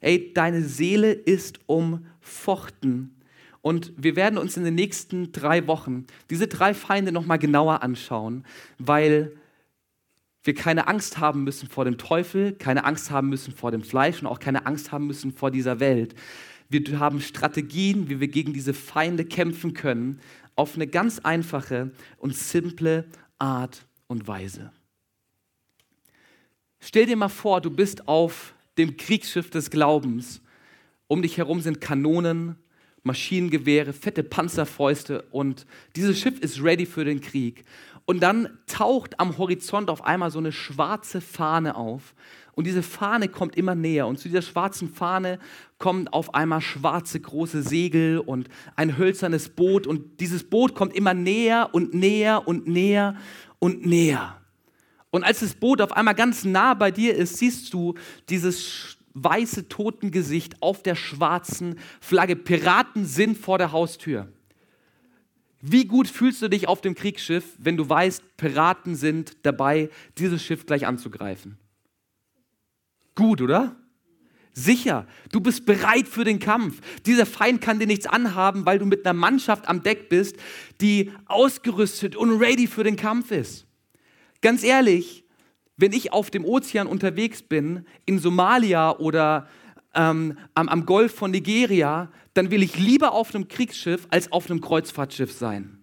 Ey, 0.00 0.34
deine 0.34 0.62
Seele 0.62 1.12
ist 1.12 1.60
umfochten 1.66 3.14
und 3.64 3.94
wir 3.96 4.14
werden 4.14 4.38
uns 4.38 4.58
in 4.58 4.64
den 4.64 4.74
nächsten 4.74 5.32
drei 5.32 5.66
Wochen 5.66 6.04
diese 6.28 6.48
drei 6.48 6.74
Feinde 6.74 7.12
nochmal 7.12 7.38
genauer 7.38 7.82
anschauen, 7.82 8.44
weil 8.78 9.34
wir 10.44 10.54
keine 10.54 10.86
Angst 10.86 11.18
haben 11.18 11.42
müssen 11.42 11.68
vor 11.68 11.84
dem 11.84 11.98
Teufel, 11.98 12.52
keine 12.52 12.84
Angst 12.84 13.10
haben 13.10 13.30
müssen 13.30 13.54
vor 13.54 13.70
dem 13.70 13.82
Fleisch 13.82 14.20
und 14.20 14.28
auch 14.28 14.38
keine 14.38 14.66
Angst 14.66 14.92
haben 14.92 15.06
müssen 15.06 15.32
vor 15.32 15.50
dieser 15.50 15.80
Welt. 15.80 16.14
Wir 16.68 16.98
haben 16.98 17.20
Strategien, 17.20 18.08
wie 18.08 18.20
wir 18.20 18.28
gegen 18.28 18.52
diese 18.52 18.74
Feinde 18.74 19.24
kämpfen 19.24 19.72
können, 19.72 20.20
auf 20.54 20.74
eine 20.76 20.86
ganz 20.86 21.18
einfache 21.18 21.92
und 22.18 22.36
simple 22.36 23.06
Art 23.38 23.86
und 24.06 24.28
Weise. 24.28 24.70
Stell 26.78 27.06
dir 27.06 27.16
mal 27.16 27.28
vor, 27.28 27.60
du 27.62 27.70
bist 27.70 28.06
auf 28.06 28.54
dem 28.76 28.96
Kriegsschiff 28.96 29.48
des 29.50 29.70
Glaubens. 29.70 30.42
Um 31.06 31.22
dich 31.22 31.38
herum 31.38 31.60
sind 31.60 31.80
Kanonen, 31.80 32.56
Maschinengewehre, 33.02 33.92
fette 33.92 34.22
Panzerfäuste 34.22 35.22
und 35.30 35.66
dieses 35.96 36.18
Schiff 36.18 36.40
ist 36.40 36.62
ready 36.62 36.86
für 36.86 37.04
den 37.04 37.20
Krieg. 37.20 37.64
Und 38.06 38.22
dann 38.22 38.58
taucht 38.66 39.18
am 39.18 39.38
Horizont 39.38 39.88
auf 39.88 40.04
einmal 40.04 40.30
so 40.30 40.38
eine 40.38 40.52
schwarze 40.52 41.20
Fahne 41.20 41.76
auf. 41.76 42.14
Und 42.52 42.66
diese 42.66 42.82
Fahne 42.82 43.28
kommt 43.28 43.56
immer 43.56 43.74
näher. 43.74 44.06
Und 44.06 44.18
zu 44.18 44.28
dieser 44.28 44.42
schwarzen 44.42 44.88
Fahne 44.88 45.38
kommen 45.78 46.08
auf 46.08 46.34
einmal 46.34 46.60
schwarze 46.60 47.18
große 47.18 47.62
Segel 47.62 48.18
und 48.18 48.48
ein 48.76 48.96
hölzernes 48.98 49.48
Boot. 49.48 49.86
Und 49.86 50.20
dieses 50.20 50.44
Boot 50.44 50.74
kommt 50.74 50.94
immer 50.94 51.14
näher 51.14 51.70
und 51.72 51.94
näher 51.94 52.46
und 52.46 52.68
näher 52.68 53.16
und 53.58 53.86
näher. 53.86 54.40
Und 55.10 55.24
als 55.24 55.40
das 55.40 55.54
Boot 55.54 55.80
auf 55.80 55.92
einmal 55.92 56.14
ganz 56.14 56.44
nah 56.44 56.74
bei 56.74 56.90
dir 56.90 57.14
ist, 57.14 57.38
siehst 57.38 57.72
du 57.72 57.94
dieses 58.28 58.98
weiße 59.14 59.68
Totengesicht 59.68 60.60
auf 60.60 60.82
der 60.82 60.96
schwarzen 60.96 61.78
Flagge. 62.00 62.36
Piraten 62.36 63.06
sind 63.06 63.38
vor 63.38 63.58
der 63.58 63.72
Haustür. 63.72 64.28
Wie 65.66 65.86
gut 65.86 66.08
fühlst 66.08 66.42
du 66.42 66.48
dich 66.48 66.68
auf 66.68 66.82
dem 66.82 66.94
Kriegsschiff, 66.94 67.56
wenn 67.56 67.78
du 67.78 67.88
weißt, 67.88 68.36
Piraten 68.36 68.96
sind 68.96 69.46
dabei, 69.46 69.88
dieses 70.18 70.44
Schiff 70.44 70.66
gleich 70.66 70.86
anzugreifen? 70.86 71.56
Gut, 73.14 73.40
oder? 73.40 73.74
Sicher, 74.52 75.06
du 75.32 75.40
bist 75.40 75.64
bereit 75.64 76.06
für 76.06 76.24
den 76.24 76.38
Kampf. 76.38 76.82
Dieser 77.06 77.24
Feind 77.24 77.62
kann 77.62 77.78
dir 77.78 77.86
nichts 77.86 78.04
anhaben, 78.04 78.66
weil 78.66 78.78
du 78.78 78.84
mit 78.84 79.06
einer 79.06 79.18
Mannschaft 79.18 79.66
am 79.66 79.82
Deck 79.82 80.10
bist, 80.10 80.36
die 80.82 81.10
ausgerüstet 81.24 82.14
und 82.14 82.38
ready 82.38 82.66
für 82.66 82.84
den 82.84 82.96
Kampf 82.96 83.30
ist. 83.30 83.66
Ganz 84.42 84.64
ehrlich, 84.64 85.24
wenn 85.78 85.94
ich 85.94 86.12
auf 86.12 86.30
dem 86.30 86.44
Ozean 86.44 86.86
unterwegs 86.86 87.40
bin, 87.40 87.86
in 88.04 88.18
Somalia 88.18 88.98
oder 88.98 89.48
ähm, 89.94 90.38
am, 90.54 90.68
am 90.68 90.86
Golf 90.86 91.14
von 91.14 91.30
Nigeria, 91.30 92.10
dann 92.34 92.50
will 92.50 92.62
ich 92.62 92.78
lieber 92.78 93.12
auf 93.12 93.34
einem 93.34 93.48
Kriegsschiff 93.48 94.06
als 94.10 94.30
auf 94.32 94.50
einem 94.50 94.60
Kreuzfahrtschiff 94.60 95.32
sein. 95.32 95.78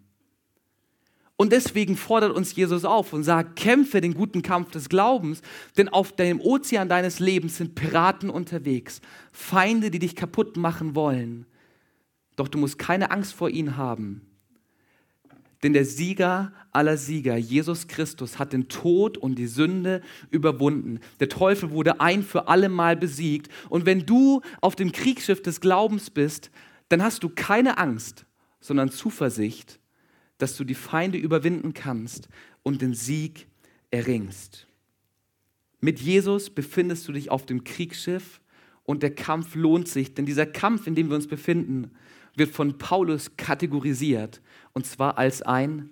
Und 1.41 1.51
deswegen 1.51 1.97
fordert 1.97 2.35
uns 2.35 2.55
Jesus 2.55 2.85
auf 2.85 3.13
und 3.13 3.23
sagt, 3.23 3.55
kämpfe 3.55 3.99
den 3.99 4.13
guten 4.13 4.43
Kampf 4.43 4.69
des 4.69 4.89
Glaubens, 4.89 5.41
denn 5.75 5.89
auf 5.89 6.15
dem 6.15 6.39
Ozean 6.39 6.87
deines 6.87 7.19
Lebens 7.19 7.57
sind 7.57 7.73
Piraten 7.73 8.29
unterwegs, 8.29 9.01
Feinde, 9.31 9.89
die 9.89 9.97
dich 9.97 10.15
kaputt 10.15 10.55
machen 10.55 10.93
wollen. 10.93 11.47
Doch 12.35 12.47
du 12.47 12.59
musst 12.59 12.77
keine 12.77 13.09
Angst 13.09 13.33
vor 13.33 13.49
ihnen 13.49 13.75
haben, 13.75 14.21
denn 15.63 15.73
der 15.73 15.85
Sieger 15.85 16.53
aller 16.71 16.97
Sieger, 16.97 17.37
Jesus 17.37 17.87
Christus, 17.87 18.39
hat 18.39 18.53
den 18.53 18.67
Tod 18.67 19.17
und 19.17 19.35
die 19.35 19.47
Sünde 19.47 20.01
überwunden. 20.29 20.99
Der 21.19 21.29
Teufel 21.29 21.71
wurde 21.71 21.99
ein 22.01 22.23
für 22.23 22.47
alle 22.47 22.69
Mal 22.69 22.95
besiegt. 22.95 23.49
Und 23.69 23.85
wenn 23.85 24.05
du 24.05 24.41
auf 24.61 24.75
dem 24.75 24.91
Kriegsschiff 24.91 25.41
des 25.41 25.61
Glaubens 25.61 26.09
bist, 26.09 26.49
dann 26.89 27.03
hast 27.03 27.23
du 27.23 27.29
keine 27.29 27.77
Angst, 27.77 28.25
sondern 28.59 28.89
Zuversicht, 28.89 29.79
dass 30.37 30.57
du 30.57 30.63
die 30.63 30.75
Feinde 30.75 31.17
überwinden 31.17 31.73
kannst 31.73 32.27
und 32.63 32.81
den 32.81 32.93
Sieg 32.93 33.47
erringst. 33.91 34.67
Mit 35.79 35.99
Jesus 35.99 36.49
befindest 36.49 37.07
du 37.07 37.11
dich 37.11 37.29
auf 37.29 37.45
dem 37.45 37.63
Kriegsschiff 37.63 38.41
und 38.83 39.03
der 39.03 39.13
Kampf 39.13 39.55
lohnt 39.55 39.87
sich, 39.87 40.13
denn 40.13 40.25
dieser 40.25 40.45
Kampf, 40.45 40.87
in 40.87 40.95
dem 40.95 41.09
wir 41.09 41.15
uns 41.15 41.27
befinden, 41.27 41.91
wird 42.35 42.51
von 42.51 42.77
Paulus 42.77 43.35
kategorisiert 43.35 44.41
und 44.73 44.85
zwar 44.85 45.17
als 45.17 45.41
ein 45.41 45.89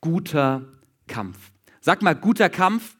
guter 0.00 0.66
Kampf. 1.06 1.52
Sag 1.80 2.02
mal, 2.02 2.14
guter 2.14 2.48
Kampf. 2.48 2.96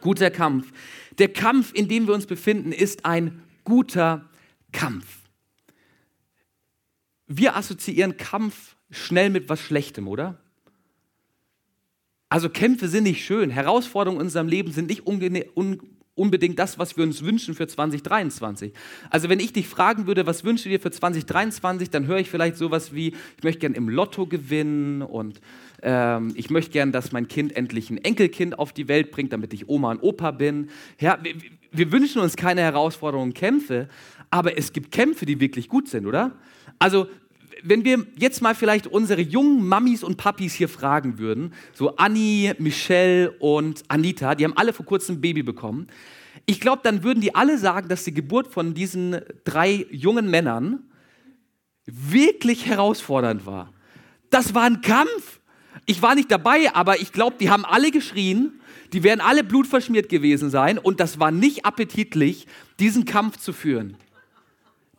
Guter 0.00 0.30
Kampf. 0.30 0.72
Der 1.18 1.32
Kampf, 1.32 1.72
in 1.74 1.88
dem 1.88 2.06
wir 2.06 2.14
uns 2.14 2.26
befinden, 2.26 2.72
ist 2.72 3.04
ein 3.04 3.42
guter 3.64 4.28
Kampf. 4.72 5.18
Wir 7.26 7.56
assoziieren 7.56 8.16
Kampf 8.16 8.76
schnell 8.90 9.30
mit 9.30 9.48
was 9.48 9.60
Schlechtem, 9.60 10.08
oder? 10.08 10.40
Also 12.28 12.48
Kämpfe 12.48 12.88
sind 12.88 13.04
nicht 13.04 13.24
schön, 13.24 13.50
Herausforderungen 13.50 14.20
in 14.20 14.26
unserem 14.26 14.46
Leben 14.46 14.72
sind 14.72 14.88
nicht 14.88 15.06
unbedingt 16.20 16.58
das, 16.58 16.78
was 16.78 16.98
wir 16.98 17.04
uns 17.04 17.24
wünschen 17.24 17.54
für 17.54 17.66
2023. 17.66 18.72
Also 19.08 19.30
wenn 19.30 19.40
ich 19.40 19.54
dich 19.54 19.66
fragen 19.66 20.06
würde, 20.06 20.26
was 20.26 20.44
wünschst 20.44 20.66
du 20.66 20.68
dir 20.68 20.78
für 20.78 20.90
2023, 20.90 21.88
dann 21.88 22.06
höre 22.06 22.18
ich 22.18 22.28
vielleicht 22.28 22.58
sowas 22.58 22.94
wie, 22.94 23.14
ich 23.38 23.42
möchte 23.42 23.60
gern 23.60 23.72
im 23.72 23.88
Lotto 23.88 24.26
gewinnen 24.26 25.00
und 25.00 25.40
ähm, 25.82 26.32
ich 26.34 26.50
möchte 26.50 26.72
gern, 26.72 26.92
dass 26.92 27.12
mein 27.12 27.26
Kind 27.26 27.56
endlich 27.56 27.88
ein 27.88 27.96
Enkelkind 27.96 28.58
auf 28.58 28.74
die 28.74 28.86
Welt 28.86 29.10
bringt, 29.10 29.32
damit 29.32 29.54
ich 29.54 29.68
Oma 29.68 29.92
und 29.92 30.02
Opa 30.02 30.30
bin. 30.30 30.68
Ja, 31.00 31.18
wir, 31.22 31.34
wir 31.72 31.90
wünschen 31.90 32.20
uns 32.20 32.36
keine 32.36 32.60
Herausforderungen, 32.60 33.32
Kämpfe, 33.32 33.88
aber 34.30 34.58
es 34.58 34.74
gibt 34.74 34.92
Kämpfe, 34.92 35.24
die 35.24 35.40
wirklich 35.40 35.68
gut 35.68 35.88
sind, 35.88 36.06
oder? 36.06 36.32
Also 36.78 37.08
wenn 37.62 37.84
wir 37.84 38.06
jetzt 38.16 38.42
mal 38.42 38.54
vielleicht 38.54 38.86
unsere 38.86 39.20
jungen 39.20 39.66
Mamis 39.66 40.02
und 40.02 40.16
Papis 40.16 40.54
hier 40.54 40.68
fragen 40.68 41.18
würden, 41.18 41.52
so 41.72 41.96
Anni, 41.96 42.52
Michelle 42.58 43.32
und 43.38 43.82
Anita, 43.88 44.34
die 44.34 44.44
haben 44.44 44.56
alle 44.56 44.72
vor 44.72 44.86
kurzem 44.86 45.16
ein 45.16 45.20
Baby 45.20 45.42
bekommen. 45.42 45.86
Ich 46.46 46.60
glaube, 46.60 46.80
dann 46.82 47.02
würden 47.02 47.20
die 47.20 47.34
alle 47.34 47.58
sagen, 47.58 47.88
dass 47.88 48.04
die 48.04 48.14
Geburt 48.14 48.48
von 48.48 48.74
diesen 48.74 49.20
drei 49.44 49.86
jungen 49.90 50.30
Männern 50.30 50.84
wirklich 51.86 52.66
herausfordernd 52.66 53.46
war. 53.46 53.72
Das 54.30 54.54
war 54.54 54.62
ein 54.62 54.80
Kampf. 54.80 55.40
Ich 55.86 56.02
war 56.02 56.14
nicht 56.14 56.30
dabei, 56.30 56.74
aber 56.74 57.00
ich 57.00 57.12
glaube, 57.12 57.36
die 57.40 57.50
haben 57.50 57.64
alle 57.64 57.90
geschrien, 57.90 58.60
die 58.92 59.02
werden 59.02 59.20
alle 59.20 59.44
blutverschmiert 59.44 60.08
gewesen 60.08 60.50
sein 60.50 60.78
und 60.78 61.00
das 61.00 61.18
war 61.18 61.30
nicht 61.30 61.64
appetitlich, 61.64 62.46
diesen 62.78 63.04
Kampf 63.04 63.38
zu 63.38 63.52
führen. 63.52 63.96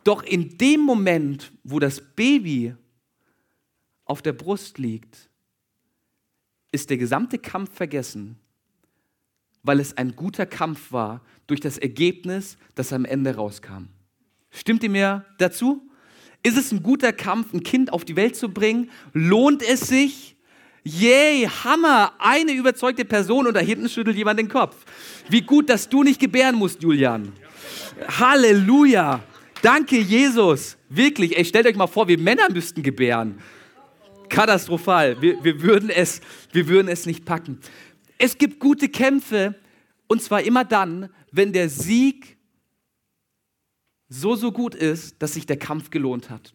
Doch 0.04 0.22
in 0.22 0.58
dem 0.58 0.80
Moment, 0.80 1.52
wo 1.62 1.78
das 1.78 2.00
Baby 2.00 2.74
auf 4.04 4.22
der 4.22 4.32
Brust 4.32 4.78
liegt, 4.78 5.30
ist 6.72 6.90
der 6.90 6.96
gesamte 6.96 7.38
Kampf 7.38 7.74
vergessen, 7.74 8.36
weil 9.62 9.78
es 9.78 9.96
ein 9.96 10.16
guter 10.16 10.46
Kampf 10.46 10.90
war 10.90 11.22
durch 11.46 11.60
das 11.60 11.78
Ergebnis, 11.78 12.56
das 12.74 12.92
am 12.92 13.04
Ende 13.04 13.36
rauskam. 13.36 13.88
Stimmt 14.50 14.82
ihr 14.82 14.90
mir 14.90 15.24
dazu? 15.38 15.88
Ist 16.42 16.56
es 16.56 16.72
ein 16.72 16.82
guter 16.82 17.12
Kampf, 17.12 17.52
ein 17.54 17.62
Kind 17.62 17.92
auf 17.92 18.04
die 18.04 18.16
Welt 18.16 18.34
zu 18.34 18.48
bringen? 18.48 18.90
Lohnt 19.12 19.62
es 19.62 19.82
sich? 19.82 20.36
Yay, 20.84 21.48
Hammer, 21.62 22.12
eine 22.18 22.52
überzeugte 22.52 23.04
Person 23.04 23.46
und 23.46 23.54
da 23.54 23.60
hinten 23.60 23.88
schüttelt 23.88 24.16
jemand 24.16 24.40
den 24.40 24.48
Kopf. 24.48 24.76
Wie 25.28 25.42
gut, 25.42 25.70
dass 25.70 25.88
du 25.88 26.02
nicht 26.02 26.20
gebären 26.20 26.56
musst, 26.56 26.82
Julian. 26.82 27.32
Halleluja. 28.18 29.22
Danke, 29.62 30.00
Jesus. 30.00 30.76
Wirklich, 30.88 31.38
ey, 31.38 31.44
stellt 31.44 31.66
euch 31.66 31.76
mal 31.76 31.86
vor, 31.86 32.08
wir 32.08 32.18
Männer 32.18 32.50
müssten 32.50 32.82
gebären. 32.82 33.40
Katastrophal. 34.28 35.22
Wir, 35.22 35.42
wir, 35.44 35.62
würden 35.62 35.88
es, 35.88 36.20
wir 36.52 36.66
würden 36.66 36.88
es 36.88 37.06
nicht 37.06 37.24
packen. 37.24 37.60
Es 38.18 38.36
gibt 38.36 38.58
gute 38.58 38.88
Kämpfe 38.88 39.54
und 40.08 40.20
zwar 40.20 40.42
immer 40.42 40.64
dann, 40.64 41.10
wenn 41.30 41.52
der 41.52 41.68
Sieg 41.68 42.36
so, 44.08 44.34
so 44.34 44.52
gut 44.52 44.74
ist, 44.74 45.22
dass 45.22 45.34
sich 45.34 45.46
der 45.46 45.58
Kampf 45.58 45.90
gelohnt 45.90 46.28
hat. 46.28 46.54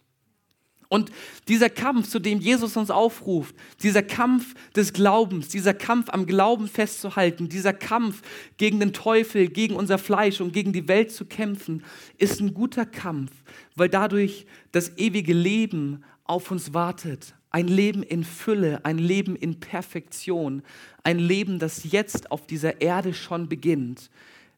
Und 0.90 1.12
dieser 1.50 1.70
Kampf, 1.70 2.10
zu 2.10 2.20
dem 2.20 2.40
Jesus 2.40 2.78
uns 2.78 2.90
aufruft, 2.90 3.56
dieser 3.84 4.04
Kampf 4.04 4.54
des 4.74 4.94
Glaubens, 4.94 5.50
dieser 5.50 5.74
Kampf 5.74 6.10
am 6.10 6.26
Glauben 6.26 6.68
festzuhalten, 6.68 7.50
dieser 7.50 7.74
Kampf 7.74 8.22
gegen 8.58 8.80
den 8.80 8.94
Teufel, 8.94 9.50
gegen 9.50 9.76
unser 9.76 9.98
Fleisch 9.98 10.40
und 10.40 10.54
gegen 10.54 10.72
die 10.72 10.88
Welt 10.88 11.12
zu 11.12 11.26
kämpfen, 11.26 11.84
ist 12.18 12.40
ein 12.40 12.54
guter 12.54 12.86
Kampf, 12.86 13.32
weil 13.76 13.90
dadurch 13.90 14.46
das 14.72 14.98
ewige 14.98 15.34
Leben 15.34 16.04
auf 16.24 16.52
uns 16.52 16.74
wartet. 16.74 17.34
Ein 17.50 17.68
Leben 17.68 18.04
in 18.04 18.24
Fülle, 18.24 18.86
ein 18.86 18.98
Leben 18.98 19.36
in 19.36 19.60
Perfektion, 19.60 20.64
ein 21.04 21.20
Leben, 21.20 21.60
das 21.60 21.92
jetzt 21.92 22.32
auf 22.32 22.46
dieser 22.46 22.82
Erde 22.82 23.14
schon 23.14 23.50
beginnt, 23.50 24.10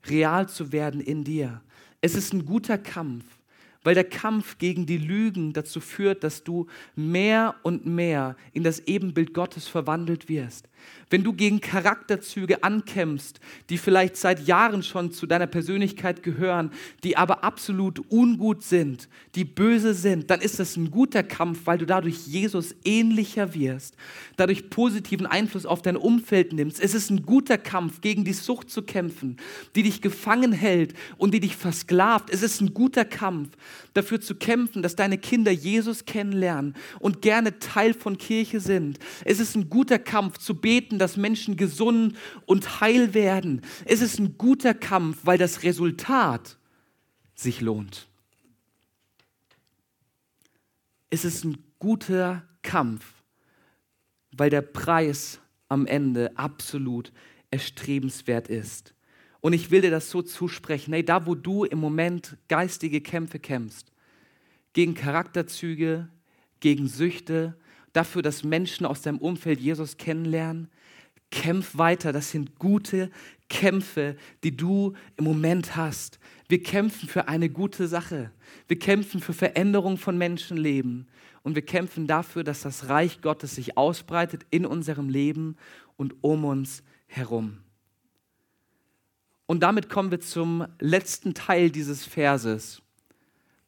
real 0.07 0.47
zu 0.47 0.71
werden 0.71 1.01
in 1.01 1.23
dir. 1.23 1.61
Es 2.01 2.15
ist 2.15 2.33
ein 2.33 2.45
guter 2.45 2.77
Kampf 2.77 3.25
weil 3.83 3.95
der 3.95 4.03
Kampf 4.03 4.57
gegen 4.57 4.85
die 4.85 4.97
Lügen 4.97 5.53
dazu 5.53 5.79
führt, 5.79 6.23
dass 6.23 6.43
du 6.43 6.67
mehr 6.95 7.55
und 7.63 7.85
mehr 7.85 8.35
in 8.53 8.63
das 8.63 8.79
Ebenbild 8.81 9.33
Gottes 9.33 9.67
verwandelt 9.67 10.29
wirst. 10.29 10.68
Wenn 11.09 11.23
du 11.23 11.33
gegen 11.33 11.59
Charakterzüge 11.59 12.63
ankämpfst, 12.63 13.39
die 13.69 13.79
vielleicht 13.79 14.15
seit 14.15 14.45
Jahren 14.47 14.83
schon 14.83 15.11
zu 15.11 15.25
deiner 15.25 15.47
Persönlichkeit 15.47 16.21
gehören, 16.21 16.71
die 17.03 17.17
aber 17.17 17.43
absolut 17.43 17.99
ungut 18.11 18.61
sind, 18.63 19.09
die 19.33 19.45
böse 19.45 19.95
sind, 19.95 20.29
dann 20.29 20.39
ist 20.39 20.59
das 20.59 20.77
ein 20.77 20.91
guter 20.91 21.23
Kampf, 21.23 21.61
weil 21.65 21.79
du 21.79 21.87
dadurch 21.87 22.27
Jesus 22.27 22.75
ähnlicher 22.85 23.55
wirst, 23.55 23.95
dadurch 24.37 24.69
positiven 24.69 25.25
Einfluss 25.25 25.65
auf 25.65 25.81
dein 25.81 25.97
Umfeld 25.97 26.53
nimmst. 26.53 26.79
Es 26.79 26.93
ist 26.93 27.09
ein 27.09 27.23
guter 27.23 27.57
Kampf, 27.57 28.01
gegen 28.01 28.23
die 28.23 28.33
Sucht 28.33 28.69
zu 28.69 28.83
kämpfen, 28.83 29.37
die 29.75 29.83
dich 29.83 30.01
gefangen 30.01 30.51
hält 30.51 30.93
und 31.17 31.33
die 31.33 31.39
dich 31.39 31.55
versklavt. 31.55 32.29
Es 32.29 32.43
ist 32.43 32.61
ein 32.61 32.75
guter 32.75 33.05
Kampf, 33.05 33.49
dafür 33.95 34.21
zu 34.21 34.35
kämpfen, 34.35 34.83
dass 34.83 34.95
deine 34.95 35.17
Kinder 35.17 35.51
Jesus 35.51 36.05
kennenlernen 36.05 36.75
und 36.99 37.23
gerne 37.23 37.57
Teil 37.57 37.95
von 37.95 38.17
Kirche 38.19 38.59
sind. 38.59 38.99
Es 39.25 39.39
ist 39.39 39.55
ein 39.55 39.69
guter 39.69 39.97
Kampf 39.97 40.37
zu 40.37 40.53
beten, 40.53 40.68
dass 40.99 41.17
Menschen 41.17 41.57
gesund 41.57 42.15
und 42.45 42.81
heil 42.81 43.13
werden. 43.13 43.61
Es 43.85 44.01
ist 44.01 44.19
ein 44.19 44.37
guter 44.37 44.73
Kampf, 44.73 45.19
weil 45.23 45.37
das 45.37 45.63
Resultat 45.63 46.57
sich 47.35 47.61
lohnt. 47.61 48.07
Es 51.09 51.25
ist 51.25 51.43
ein 51.43 51.57
guter 51.79 52.43
Kampf, 52.61 53.05
weil 54.31 54.49
der 54.49 54.61
Preis 54.61 55.39
am 55.69 55.85
Ende 55.85 56.37
absolut 56.37 57.11
erstrebenswert 57.51 58.47
ist. 58.47 58.93
Und 59.41 59.53
ich 59.53 59.71
will 59.71 59.81
dir 59.81 59.91
das 59.91 60.09
so 60.09 60.21
zusprechen, 60.21 60.93
hey, 60.93 61.03
da 61.03 61.25
wo 61.25 61.33
du 61.33 61.63
im 61.63 61.79
Moment 61.79 62.37
geistige 62.47 63.01
Kämpfe 63.01 63.39
kämpfst, 63.39 63.91
gegen 64.73 64.93
Charakterzüge, 64.93 66.09
gegen 66.59 66.87
Süchte, 66.87 67.57
dafür, 67.93 68.21
dass 68.21 68.43
Menschen 68.43 68.85
aus 68.85 69.01
deinem 69.01 69.17
Umfeld 69.17 69.59
Jesus 69.59 69.97
kennenlernen, 69.97 70.69
kämpf 71.31 71.77
weiter. 71.77 72.11
Das 72.11 72.31
sind 72.31 72.57
gute 72.57 73.11
Kämpfe, 73.49 74.15
die 74.43 74.55
du 74.55 74.93
im 75.17 75.25
Moment 75.25 75.75
hast. 75.75 76.19
Wir 76.47 76.61
kämpfen 76.63 77.07
für 77.07 77.27
eine 77.27 77.49
gute 77.49 77.87
Sache. 77.87 78.31
Wir 78.67 78.79
kämpfen 78.79 79.21
für 79.21 79.33
Veränderung 79.33 79.97
von 79.97 80.17
Menschenleben. 80.17 81.07
Und 81.43 81.55
wir 81.55 81.61
kämpfen 81.61 82.07
dafür, 82.07 82.43
dass 82.43 82.61
das 82.61 82.89
Reich 82.89 83.21
Gottes 83.21 83.55
sich 83.55 83.77
ausbreitet 83.77 84.45
in 84.49 84.65
unserem 84.65 85.09
Leben 85.09 85.55
und 85.97 86.15
um 86.21 86.45
uns 86.45 86.83
herum. 87.07 87.59
Und 89.45 89.61
damit 89.61 89.89
kommen 89.89 90.11
wir 90.11 90.19
zum 90.19 90.67
letzten 90.79 91.33
Teil 91.33 91.71
dieses 91.71 92.05
Verses. 92.05 92.81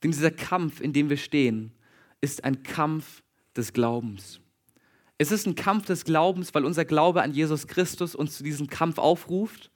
Denn 0.03 0.11
dieser 0.11 0.31
Kampf, 0.31 0.79
in 0.79 0.93
dem 0.93 1.09
wir 1.09 1.17
stehen, 1.17 1.71
ist 2.21 2.43
ein 2.43 2.61
Kampf 2.61 3.20
des 3.55 3.73
Glaubens. 3.73 4.39
Es 5.17 5.31
ist 5.31 5.45
ein 5.45 5.55
Kampf 5.55 5.85
des 5.85 6.03
Glaubens, 6.03 6.53
weil 6.55 6.65
unser 6.65 6.85
Glaube 6.85 7.21
an 7.21 7.31
Jesus 7.31 7.67
Christus 7.67 8.15
uns 8.15 8.37
zu 8.37 8.43
diesem 8.43 8.67
Kampf 8.67 8.97
aufruft. 8.97 9.69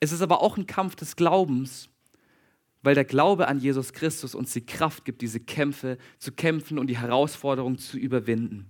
Es 0.00 0.10
ist 0.10 0.22
aber 0.22 0.42
auch 0.42 0.56
ein 0.56 0.66
Kampf 0.66 0.96
des 0.96 1.14
Glaubens, 1.14 1.88
weil 2.82 2.96
der 2.96 3.04
Glaube 3.04 3.46
an 3.46 3.60
Jesus 3.60 3.92
Christus 3.92 4.34
uns 4.34 4.52
die 4.52 4.66
Kraft 4.66 5.04
gibt, 5.04 5.22
diese 5.22 5.38
Kämpfe 5.38 5.98
zu 6.18 6.32
kämpfen 6.32 6.78
und 6.78 6.88
die 6.88 6.98
Herausforderung 6.98 7.78
zu 7.78 7.96
überwinden. 7.96 8.66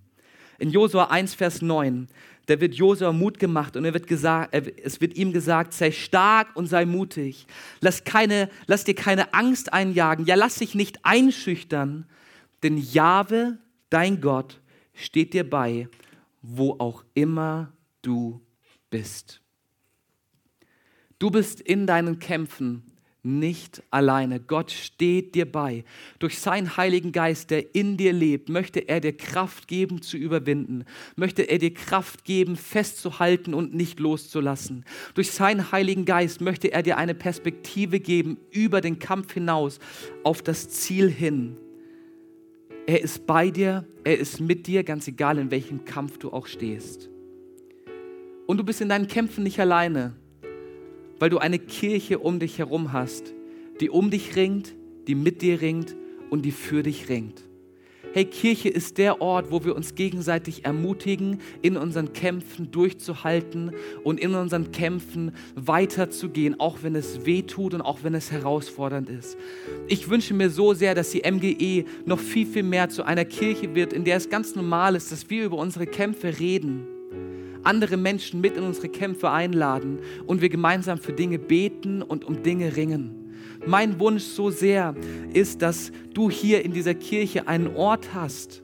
In 0.59 0.71
Josua 0.71 1.05
1, 1.05 1.35
Vers 1.35 1.63
9, 1.63 2.09
da 2.47 2.61
wird 2.61 2.75
Josua 2.75 3.13
Mut 3.13 3.39
gemacht 3.39 3.77
und 3.77 3.85
wird 3.85 4.07
gesagt, 4.07 4.55
es 4.55 5.01
wird 5.01 5.17
ihm 5.17 5.33
gesagt, 5.33 5.73
sei 5.73 5.91
stark 5.91 6.55
und 6.55 6.67
sei 6.67 6.85
mutig. 6.85 7.47
Lass, 7.81 8.05
keine, 8.05 8.51
lass 8.67 8.85
dir 8.85 8.95
keine 8.95 9.33
Angst 9.33 9.73
einjagen, 9.73 10.27
ja 10.27 10.35
lass 10.35 10.57
dich 10.57 10.75
nicht 10.75 11.05
einschüchtern, 11.05 12.07
denn 12.63 12.77
Jahwe, 12.77 13.59
dein 13.93 14.21
Gott, 14.21 14.61
steht 14.95 15.35
dir 15.35 15.49
bei, 15.49 15.89
wo 16.41 16.73
auch 16.79 17.05
immer 17.15 17.73
du 18.03 18.41
bist. 18.91 19.41
Du 21.19 21.31
bist 21.31 21.61
in 21.61 21.87
deinen 21.87 22.19
Kämpfen 22.19 22.83
nicht 23.25 23.85
alleine. 23.91 24.41
Gott 24.41 24.73
steht 24.73 25.37
dir 25.37 25.51
bei. 25.51 25.85
Durch 26.19 26.41
seinen 26.41 26.77
Heiligen 26.77 27.13
Geist, 27.13 27.51
der 27.51 27.75
in 27.75 27.97
dir 27.97 28.13
lebt, 28.13 28.49
möchte 28.49 28.81
er 28.81 29.01
dir 29.01 29.17
Kraft 29.17 29.69
geben 29.69 30.03
zu 30.03 30.17
überwinden. 30.17 30.85
Möchte 31.15 31.43
er 31.43 31.59
dir 31.59 31.73
Kraft 31.73 32.25
geben, 32.25 32.57
festzuhalten 32.57 33.55
und 33.55 33.75
nicht 33.75 34.01
loszulassen. 34.01 34.85
Durch 35.15 35.31
seinen 35.31 35.71
Heiligen 35.71 36.05
Geist 36.05 36.41
möchte 36.41 36.73
er 36.73 36.83
dir 36.83 36.99
eine 36.99 37.15
Perspektive 37.15 38.01
geben 38.01 38.39
über 38.51 38.81
den 38.81 38.99
Kampf 38.99 39.33
hinaus 39.35 39.79
auf 40.25 40.43
das 40.43 40.69
Ziel 40.71 41.09
hin. 41.09 41.57
Er 42.87 43.01
ist 43.01 43.27
bei 43.27 43.51
dir, 43.51 43.87
er 44.05 44.19
ist 44.19 44.41
mit 44.41 44.67
dir, 44.67 44.85
ganz 44.85 45.07
egal 45.09 45.39
in 45.39 45.51
welchem 45.51 45.85
Kampf 45.85 46.19
du 46.19 46.31
auch 46.31 46.47
stehst. 46.47 47.11
Und 48.47 48.59
du 48.59 48.65
bist 48.65 48.81
in 48.81 48.89
deinen 48.89 49.07
Kämpfen 49.07 49.45
nicht 49.45 49.61
alleine 49.61 50.15
weil 51.23 51.31
du 51.31 51.39
eine 51.39 51.61
Kirche 51.61 52.19
um 52.19 52.41
dich 52.41 52.59
herum 52.59 52.93
hast, 52.93 53.33
die 53.81 53.91
um 53.91 54.11
dich 54.11 54.35
ringt, 54.35 54.75
die 55.07 55.15
mit 55.15 55.41
dir 55.41 55.61
ringt 55.61 55.95
und 56.31 56.45
die 56.45 56.51
für 56.51 56.83
dich 56.83 57.09
ringt. 57.09 57.45
Hey, 58.15 58.27
Kirche 58.27 58.69
ist 58.69 58.99
der 58.99 59.23
Ort, 59.23 59.51
wo 59.51 59.65
wir 59.65 59.75
uns 59.75 59.95
gegenseitig 59.95 60.67
ermutigen, 60.67 61.41
in 61.63 61.79
unseren 61.79 62.13
Kämpfen 62.13 62.71
durchzuhalten 62.71 63.73
und 64.05 64.21
in 64.21 64.35
unseren 64.35 64.71
Kämpfen 64.71 65.33
weiterzugehen, 65.55 66.61
auch 66.61 66.79
wenn 66.83 66.95
es 66.95 67.25
weh 67.25 67.41
tut 67.41 67.73
und 67.73 67.81
auch 67.81 68.01
wenn 68.03 68.15
es 68.15 68.31
herausfordernd 68.31 69.09
ist. 69.09 69.39
Ich 69.89 70.11
wünsche 70.11 70.35
mir 70.35 70.51
so 70.51 70.75
sehr, 70.75 70.95
dass 70.95 71.09
die 71.09 71.23
MGE 71.23 71.87
noch 72.05 72.19
viel, 72.19 72.45
viel 72.45 72.65
mehr 72.65 72.91
zu 72.91 73.03
einer 73.03 73.25
Kirche 73.25 73.75
wird, 73.75 73.95
in 73.95 74.05
der 74.05 74.19
es 74.19 74.29
ganz 74.29 74.55
normal 74.57 74.95
ist, 74.95 75.11
dass 75.11 75.31
wir 75.31 75.45
über 75.45 75.57
unsere 75.57 75.87
Kämpfe 75.87 76.39
reden 76.39 76.87
andere 77.65 77.97
Menschen 77.97 78.41
mit 78.41 78.57
in 78.57 78.65
unsere 78.65 78.89
Kämpfe 78.89 79.31
einladen 79.31 80.01
und 80.27 80.41
wir 80.41 80.49
gemeinsam 80.49 80.99
für 80.99 81.13
Dinge 81.13 81.39
beten 81.39 82.03
und 82.03 82.25
um 82.25 82.43
Dinge 82.43 82.75
ringen. 82.75 83.22
Mein 83.67 83.99
Wunsch 84.01 84.25
so 84.25 84.51
sehr 84.51 84.95
ist, 85.33 85.63
dass 85.63 85.93
du 86.15 86.31
hier 86.31 86.65
in 86.65 86.73
dieser 86.73 86.95
Kirche 86.95 87.49
einen 87.49 87.77
Ort 87.77 88.15
hast, 88.15 88.63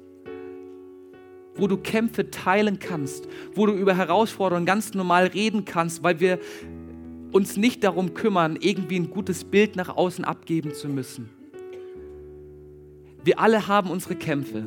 wo 1.57 1.67
du 1.67 1.77
Kämpfe 1.77 2.31
teilen 2.31 2.79
kannst, 2.79 3.29
wo 3.55 3.67
du 3.67 3.73
über 3.73 3.97
Herausforderungen 3.97 4.67
ganz 4.67 4.95
normal 4.95 5.27
reden 5.27 5.65
kannst, 5.65 6.03
weil 6.03 6.21
wir 6.21 6.39
uns 7.33 7.57
nicht 7.57 7.85
darum 7.85 8.15
kümmern, 8.15 8.57
irgendwie 8.61 8.99
ein 8.99 9.11
gutes 9.11 9.45
Bild 9.45 9.77
nach 9.77 9.95
außen 9.97 10.25
abgeben 10.25 10.73
zu 10.73 10.89
müssen. 10.89 11.29
Wir 13.25 13.39
alle 13.39 13.69
haben 13.69 13.91
unsere 13.91 14.17
Kämpfe. 14.17 14.65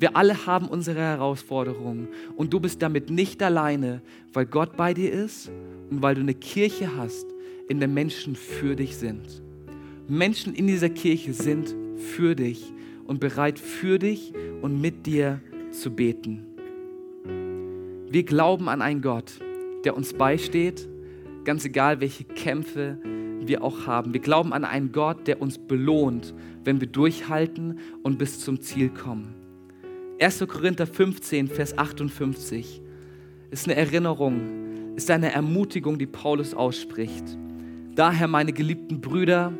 Wir 0.00 0.16
alle 0.16 0.46
haben 0.46 0.68
unsere 0.68 1.00
Herausforderungen 1.00 2.08
und 2.36 2.52
du 2.52 2.60
bist 2.60 2.80
damit 2.82 3.10
nicht 3.10 3.42
alleine, 3.42 4.00
weil 4.32 4.46
Gott 4.46 4.76
bei 4.76 4.94
dir 4.94 5.12
ist 5.12 5.50
und 5.90 6.02
weil 6.02 6.14
du 6.14 6.20
eine 6.20 6.34
Kirche 6.34 6.96
hast, 6.96 7.26
in 7.68 7.80
der 7.80 7.88
Menschen 7.88 8.36
für 8.36 8.76
dich 8.76 8.96
sind. 8.96 9.42
Menschen 10.08 10.54
in 10.54 10.66
dieser 10.66 10.88
Kirche 10.88 11.34
sind 11.34 11.74
für 11.96 12.34
dich 12.34 12.72
und 13.06 13.20
bereit 13.20 13.58
für 13.58 13.98
dich 13.98 14.32
und 14.62 14.80
mit 14.80 15.06
dir 15.06 15.40
zu 15.70 15.90
beten. 15.90 16.46
Wir 18.10 18.22
glauben 18.22 18.70
an 18.70 18.80
einen 18.80 19.02
Gott, 19.02 19.38
der 19.84 19.94
uns 19.94 20.14
beisteht, 20.14 20.88
ganz 21.44 21.66
egal 21.66 22.00
welche 22.00 22.24
Kämpfe 22.24 22.98
wir 23.42 23.62
auch 23.62 23.86
haben. 23.86 24.14
Wir 24.14 24.20
glauben 24.20 24.54
an 24.54 24.64
einen 24.64 24.92
Gott, 24.92 25.26
der 25.26 25.42
uns 25.42 25.58
belohnt, 25.58 26.32
wenn 26.64 26.80
wir 26.80 26.88
durchhalten 26.88 27.78
und 28.02 28.18
bis 28.18 28.40
zum 28.40 28.62
Ziel 28.62 28.88
kommen. 28.88 29.34
1. 30.20 30.42
Korinther 30.48 30.86
15, 30.86 31.48
Vers 31.48 31.76
58 31.76 32.80
ist 33.50 33.66
eine 33.66 33.76
Erinnerung, 33.76 34.96
ist 34.96 35.10
eine 35.10 35.32
Ermutigung, 35.32 35.98
die 35.98 36.06
Paulus 36.06 36.54
ausspricht. 36.54 37.24
Daher, 37.94 38.26
meine 38.26 38.54
geliebten 38.54 39.02
Brüder 39.02 39.52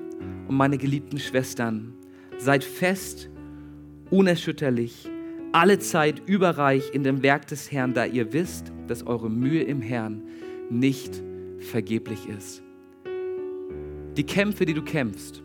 und 0.49 0.57
meine 0.57 0.79
geliebten 0.79 1.19
Schwestern, 1.19 1.93
seid 2.39 2.65
fest, 2.65 3.29
unerschütterlich, 4.11 5.09
alle 5.53 5.79
Zeit 5.79 6.23
überreich 6.27 6.91
in 6.93 7.05
dem 7.05 7.23
Werk 7.23 7.47
des 7.47 7.71
Herrn, 7.71 7.95
da 7.95 8.05
ihr 8.05 8.33
wisst, 8.33 8.73
dass 8.87 9.07
eure 9.07 9.31
Mühe 9.31 9.63
im 9.63 9.81
Herrn 9.81 10.23
nicht 10.71 11.23
vergeblich 11.59 12.29
ist. 12.29 12.63
Die 14.17 14.25
Kämpfe, 14.25 14.67
die 14.67 14.75
du 14.75 14.83
kämpfst, 14.83 15.43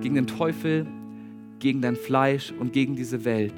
gegen 0.00 0.14
den 0.14 0.26
Teufel, 0.26 0.86
gegen 1.58 1.82
dein 1.82 1.96
Fleisch 1.96 2.52
und 2.58 2.72
gegen 2.72 2.96
diese 2.96 3.24
Welt, 3.24 3.54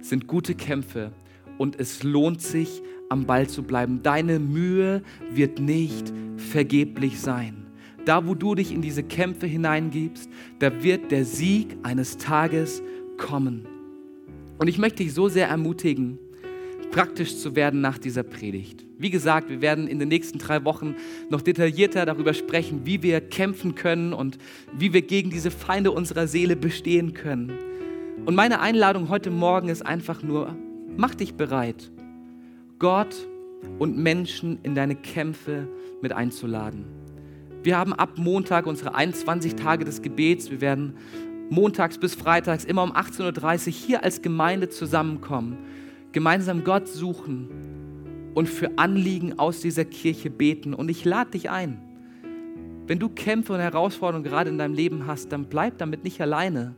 sind 0.00 0.26
gute 0.26 0.54
Kämpfe 0.54 1.12
und 1.58 1.78
es 1.80 2.02
lohnt 2.02 2.40
sich, 2.40 2.82
am 3.10 3.26
Ball 3.26 3.48
zu 3.48 3.62
bleiben. 3.62 4.02
Deine 4.02 4.38
Mühe 4.38 5.02
wird 5.30 5.60
nicht 5.60 6.12
vergeblich 6.36 7.20
sein. 7.20 7.63
Da, 8.04 8.26
wo 8.26 8.34
du 8.34 8.54
dich 8.54 8.72
in 8.72 8.82
diese 8.82 9.02
Kämpfe 9.02 9.46
hineingibst, 9.46 10.28
da 10.58 10.82
wird 10.82 11.10
der 11.10 11.24
Sieg 11.24 11.76
eines 11.82 12.18
Tages 12.18 12.82
kommen. 13.16 13.66
Und 14.58 14.68
ich 14.68 14.78
möchte 14.78 15.02
dich 15.02 15.14
so 15.14 15.28
sehr 15.28 15.48
ermutigen, 15.48 16.18
praktisch 16.90 17.36
zu 17.38 17.56
werden 17.56 17.80
nach 17.80 17.98
dieser 17.98 18.22
Predigt. 18.22 18.86
Wie 18.98 19.10
gesagt, 19.10 19.48
wir 19.48 19.60
werden 19.60 19.88
in 19.88 19.98
den 19.98 20.08
nächsten 20.08 20.38
drei 20.38 20.64
Wochen 20.64 20.94
noch 21.28 21.42
detaillierter 21.42 22.06
darüber 22.06 22.34
sprechen, 22.34 22.82
wie 22.84 23.02
wir 23.02 23.20
kämpfen 23.20 23.74
können 23.74 24.12
und 24.12 24.38
wie 24.78 24.92
wir 24.92 25.02
gegen 25.02 25.30
diese 25.30 25.50
Feinde 25.50 25.90
unserer 25.90 26.28
Seele 26.28 26.54
bestehen 26.54 27.12
können. 27.12 27.52
Und 28.26 28.36
meine 28.36 28.60
Einladung 28.60 29.08
heute 29.08 29.30
Morgen 29.30 29.68
ist 29.68 29.84
einfach 29.84 30.22
nur, 30.22 30.56
mach 30.96 31.14
dich 31.16 31.34
bereit, 31.34 31.90
Gott 32.78 33.26
und 33.78 33.98
Menschen 33.98 34.58
in 34.62 34.74
deine 34.74 34.94
Kämpfe 34.94 35.66
mit 36.00 36.12
einzuladen. 36.12 36.84
Wir 37.64 37.78
haben 37.78 37.94
ab 37.94 38.18
Montag 38.18 38.66
unsere 38.66 38.94
21 38.94 39.56
Tage 39.56 39.86
des 39.86 40.02
Gebets. 40.02 40.50
Wir 40.50 40.60
werden 40.60 40.98
montags 41.48 41.96
bis 41.96 42.14
freitags 42.14 42.64
immer 42.64 42.82
um 42.82 42.92
18.30 42.92 43.66
Uhr 43.66 43.72
hier 43.72 44.04
als 44.04 44.20
Gemeinde 44.20 44.68
zusammenkommen 44.68 45.58
gemeinsam 46.12 46.62
Gott 46.62 46.88
suchen 46.88 48.30
und 48.34 48.48
für 48.48 48.78
Anliegen 48.78 49.38
aus 49.38 49.60
dieser 49.60 49.84
Kirche 49.84 50.30
beten. 50.30 50.72
Und 50.72 50.88
ich 50.88 51.04
lade 51.04 51.32
dich 51.32 51.50
ein. 51.50 51.82
Wenn 52.86 52.98
du 52.98 53.08
Kämpfe 53.08 53.52
und 53.54 53.60
Herausforderungen 53.60 54.24
gerade 54.24 54.48
in 54.48 54.58
deinem 54.58 54.74
Leben 54.74 55.06
hast, 55.06 55.32
dann 55.32 55.46
bleib 55.46 55.78
damit 55.78 56.04
nicht 56.04 56.20
alleine, 56.20 56.74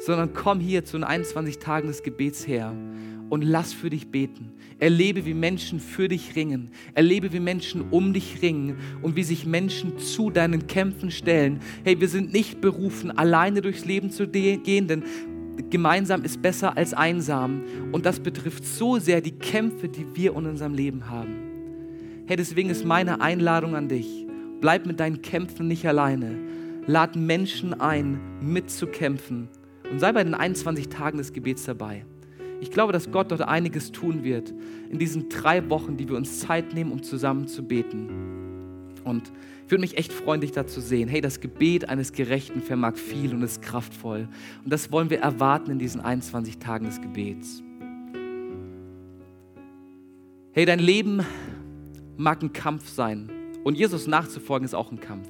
sondern 0.00 0.32
komm 0.32 0.60
hier 0.60 0.84
zu 0.84 0.96
den 0.96 1.04
21 1.04 1.58
Tagen 1.58 1.88
des 1.88 2.02
Gebets 2.02 2.48
her 2.48 2.74
und 3.30 3.42
lass 3.42 3.72
für 3.72 3.88
dich 3.88 4.08
beten. 4.08 4.52
Erlebe, 4.78 5.24
wie 5.24 5.34
Menschen 5.34 5.80
für 5.80 6.08
dich 6.08 6.36
ringen. 6.36 6.70
Erlebe, 6.94 7.32
wie 7.32 7.40
Menschen 7.40 7.84
um 7.90 8.12
dich 8.12 8.42
ringen 8.42 8.76
und 9.02 9.16
wie 9.16 9.22
sich 9.22 9.46
Menschen 9.46 9.98
zu 9.98 10.30
deinen 10.30 10.66
Kämpfen 10.66 11.10
stellen. 11.10 11.60
Hey, 11.84 12.00
wir 12.00 12.08
sind 12.08 12.32
nicht 12.32 12.60
berufen, 12.60 13.10
alleine 13.10 13.62
durchs 13.62 13.84
Leben 13.84 14.10
zu 14.10 14.26
gehen, 14.26 14.86
denn 14.86 15.04
gemeinsam 15.70 16.24
ist 16.24 16.42
besser 16.42 16.76
als 16.76 16.92
einsam. 16.92 17.62
Und 17.92 18.04
das 18.04 18.20
betrifft 18.20 18.64
so 18.64 18.98
sehr 18.98 19.20
die 19.20 19.38
Kämpfe, 19.38 19.88
die 19.88 20.06
wir 20.14 20.32
in 20.36 20.46
unserem 20.46 20.74
Leben 20.74 21.08
haben. 21.08 21.36
Hey, 22.26 22.36
deswegen 22.36 22.70
ist 22.70 22.84
meine 22.84 23.20
Einladung 23.20 23.76
an 23.76 23.88
dich. 23.88 24.26
Bleib 24.60 24.86
mit 24.86 25.00
deinen 25.00 25.22
Kämpfen 25.22 25.68
nicht 25.68 25.86
alleine. 25.86 26.36
Lad 26.86 27.16
Menschen 27.16 27.80
ein, 27.80 28.18
mitzukämpfen. 28.40 29.48
Und 29.90 29.98
sei 29.98 30.12
bei 30.12 30.24
den 30.24 30.34
21 30.34 30.88
Tagen 30.88 31.18
des 31.18 31.32
Gebets 31.32 31.64
dabei. 31.64 32.04
Ich 32.60 32.70
glaube, 32.70 32.92
dass 32.92 33.10
Gott 33.10 33.30
dort 33.30 33.42
einiges 33.42 33.90
tun 33.90 34.22
wird 34.22 34.52
in 34.90 34.98
diesen 34.98 35.28
drei 35.28 35.68
Wochen, 35.70 35.96
die 35.96 36.08
wir 36.08 36.16
uns 36.16 36.40
Zeit 36.40 36.74
nehmen, 36.74 36.92
um 36.92 37.02
zusammen 37.02 37.48
zu 37.48 37.62
beten. 37.62 38.90
Und 39.04 39.32
ich 39.64 39.70
würde 39.70 39.80
mich 39.80 39.96
echt 39.96 40.12
freuen, 40.12 40.40
dich 40.40 40.52
da 40.52 40.66
zu 40.66 40.80
sehen. 40.80 41.08
Hey, 41.08 41.20
das 41.20 41.40
Gebet 41.40 41.88
eines 41.88 42.12
Gerechten 42.12 42.60
vermag 42.60 42.96
viel 42.96 43.32
und 43.32 43.42
ist 43.42 43.62
kraftvoll. 43.62 44.28
Und 44.64 44.72
das 44.72 44.92
wollen 44.92 45.10
wir 45.10 45.20
erwarten 45.20 45.70
in 45.70 45.78
diesen 45.78 46.00
21 46.00 46.58
Tagen 46.58 46.86
des 46.86 47.00
Gebets. 47.00 47.62
Hey, 50.52 50.66
dein 50.66 50.80
Leben 50.80 51.24
mag 52.16 52.42
ein 52.42 52.52
Kampf 52.52 52.88
sein. 52.88 53.30
Und 53.64 53.78
Jesus 53.78 54.06
nachzufolgen 54.06 54.64
ist 54.64 54.74
auch 54.74 54.90
ein 54.90 55.00
Kampf. 55.00 55.28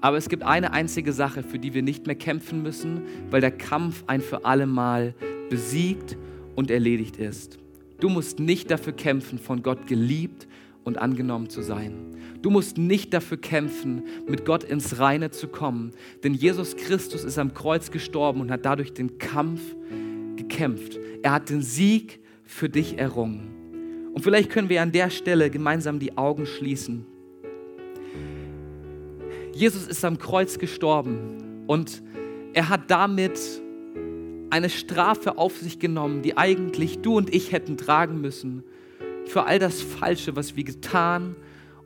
Aber 0.00 0.16
es 0.16 0.28
gibt 0.28 0.44
eine 0.44 0.72
einzige 0.72 1.12
Sache, 1.12 1.42
für 1.42 1.58
die 1.58 1.74
wir 1.74 1.82
nicht 1.82 2.06
mehr 2.06 2.14
kämpfen 2.14 2.62
müssen, 2.62 3.02
weil 3.30 3.40
der 3.40 3.50
Kampf 3.50 4.04
ein 4.06 4.22
für 4.22 4.44
alle 4.44 4.66
Mal 4.66 5.14
besiegt 5.50 6.16
und 6.56 6.70
erledigt 6.70 7.18
ist. 7.18 7.58
Du 8.00 8.08
musst 8.08 8.40
nicht 8.40 8.70
dafür 8.70 8.94
kämpfen, 8.94 9.38
von 9.38 9.62
Gott 9.62 9.86
geliebt 9.86 10.48
und 10.84 10.96
angenommen 10.96 11.50
zu 11.50 11.60
sein. 11.60 11.92
Du 12.40 12.48
musst 12.48 12.78
nicht 12.78 13.12
dafür 13.12 13.36
kämpfen, 13.36 14.04
mit 14.26 14.46
Gott 14.46 14.64
ins 14.64 14.98
Reine 14.98 15.30
zu 15.30 15.48
kommen, 15.48 15.90
denn 16.24 16.32
Jesus 16.32 16.76
Christus 16.76 17.24
ist 17.24 17.38
am 17.38 17.52
Kreuz 17.52 17.90
gestorben 17.90 18.40
und 18.40 18.50
hat 18.50 18.64
dadurch 18.64 18.94
den 18.94 19.18
Kampf 19.18 19.60
gekämpft. 20.36 20.98
Er 21.22 21.32
hat 21.32 21.50
den 21.50 21.60
Sieg 21.60 22.20
für 22.44 22.70
dich 22.70 22.98
errungen. 22.98 23.50
Und 24.14 24.22
vielleicht 24.22 24.50
können 24.50 24.70
wir 24.70 24.80
an 24.80 24.92
der 24.92 25.10
Stelle 25.10 25.50
gemeinsam 25.50 25.98
die 25.98 26.16
Augen 26.16 26.46
schließen. 26.46 27.04
Jesus 29.52 29.86
ist 29.86 30.04
am 30.04 30.18
Kreuz 30.18 30.58
gestorben 30.58 31.64
und 31.66 32.02
er 32.54 32.70
hat 32.70 32.90
damit 32.90 33.38
eine 34.50 34.68
Strafe 34.68 35.38
auf 35.38 35.58
sich 35.58 35.78
genommen, 35.78 36.22
die 36.22 36.36
eigentlich 36.36 36.98
du 36.98 37.16
und 37.16 37.34
ich 37.34 37.52
hätten 37.52 37.76
tragen 37.76 38.20
müssen 38.20 38.64
für 39.26 39.44
all 39.44 39.58
das 39.58 39.80
Falsche, 39.80 40.36
was 40.36 40.56
wir 40.56 40.64
getan 40.64 41.36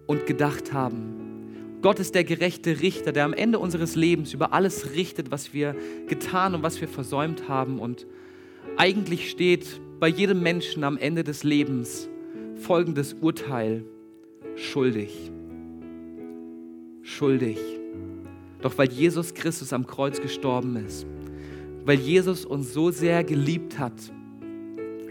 und 0.06 0.26
gedacht 0.26 0.72
haben. 0.72 1.34
Gott 1.82 1.98
ist 1.98 2.14
der 2.14 2.24
gerechte 2.24 2.80
Richter, 2.80 3.12
der 3.12 3.26
am 3.26 3.34
Ende 3.34 3.58
unseres 3.58 3.94
Lebens 3.94 4.32
über 4.32 4.54
alles 4.54 4.94
richtet, 4.94 5.30
was 5.30 5.52
wir 5.52 5.76
getan 6.08 6.54
und 6.54 6.62
was 6.62 6.80
wir 6.80 6.88
versäumt 6.88 7.48
haben. 7.48 7.78
Und 7.78 8.06
eigentlich 8.78 9.30
steht 9.30 9.80
bei 10.00 10.08
jedem 10.08 10.42
Menschen 10.42 10.82
am 10.82 10.96
Ende 10.96 11.24
des 11.24 11.44
Lebens 11.44 12.08
folgendes 12.56 13.14
Urteil. 13.20 13.84
Schuldig. 14.56 15.30
Schuldig. 17.02 17.58
Doch 18.62 18.78
weil 18.78 18.90
Jesus 18.90 19.34
Christus 19.34 19.74
am 19.74 19.86
Kreuz 19.86 20.22
gestorben 20.22 20.76
ist, 20.76 21.06
weil 21.84 21.98
Jesus 21.98 22.44
uns 22.44 22.72
so 22.72 22.90
sehr 22.90 23.24
geliebt 23.24 23.78
hat, 23.78 23.94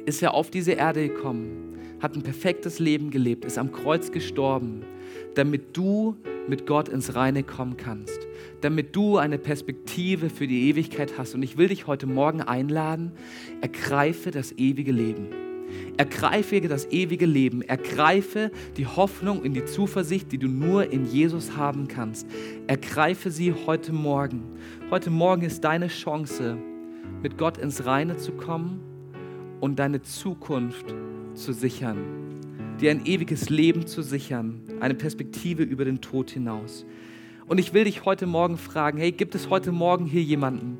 ist 0.05 0.21
er 0.21 0.33
auf 0.33 0.49
diese 0.49 0.73
Erde 0.73 1.07
gekommen 1.07 1.73
hat 2.03 2.17
ein 2.17 2.21
perfektes 2.21 2.79
Leben 2.79 3.09
gelebt, 3.09 3.45
ist 3.45 3.57
am 3.57 3.71
Kreuz 3.71 4.11
gestorben, 4.11 4.83
damit 5.35 5.75
du 5.75 6.17
mit 6.49 6.67
Gott 6.67 6.89
ins 6.89 7.15
Reine 7.15 7.43
kommen 7.43 7.77
kannst, 7.77 8.19
damit 8.59 8.93
du 8.93 9.17
eine 9.17 9.37
Perspektive 9.37 10.29
für 10.29 10.45
die 10.45 10.69
Ewigkeit 10.69 11.17
hast. 11.17 11.33
Und 11.33 11.41
ich 11.43 11.57
will 11.57 11.69
dich 11.69 11.87
heute 11.87 12.05
Morgen 12.05 12.41
einladen, 12.41 13.13
ergreife 13.61 14.31
das 14.31 14.51
ewige 14.51 14.91
Leben. 14.91 15.52
Ergreife 15.97 16.59
das 16.61 16.91
ewige 16.91 17.25
Leben, 17.25 17.61
ergreife 17.61 18.51
die 18.77 18.87
Hoffnung 18.87 19.43
in 19.43 19.53
die 19.53 19.65
Zuversicht, 19.65 20.31
die 20.31 20.37
du 20.37 20.47
nur 20.47 20.91
in 20.91 21.05
Jesus 21.05 21.55
haben 21.55 21.87
kannst. 21.87 22.27
Ergreife 22.67 23.29
sie 23.29 23.53
heute 23.53 23.93
Morgen. 23.93 24.43
Heute 24.89 25.09
Morgen 25.09 25.43
ist 25.43 25.63
deine 25.63 25.87
Chance, 25.87 26.57
mit 27.21 27.37
Gott 27.37 27.57
ins 27.57 27.85
Reine 27.85 28.17
zu 28.17 28.31
kommen 28.31 28.81
und 29.59 29.77
deine 29.77 30.01
Zukunft 30.01 30.93
zu 31.35 31.53
sichern, 31.53 31.97
dir 32.81 32.91
ein 32.91 33.05
ewiges 33.05 33.49
Leben 33.49 33.87
zu 33.87 34.01
sichern, 34.01 34.61
eine 34.79 34.95
Perspektive 34.95 35.63
über 35.63 35.85
den 35.85 36.01
Tod 36.01 36.31
hinaus. 36.31 36.85
Und 37.45 37.59
ich 37.59 37.73
will 37.73 37.83
dich 37.83 38.05
heute 38.05 38.25
Morgen 38.25 38.57
fragen, 38.57 38.97
hey, 38.97 39.11
gibt 39.11 39.35
es 39.35 39.49
heute 39.49 39.71
Morgen 39.71 40.05
hier 40.05 40.23
jemanden? 40.23 40.77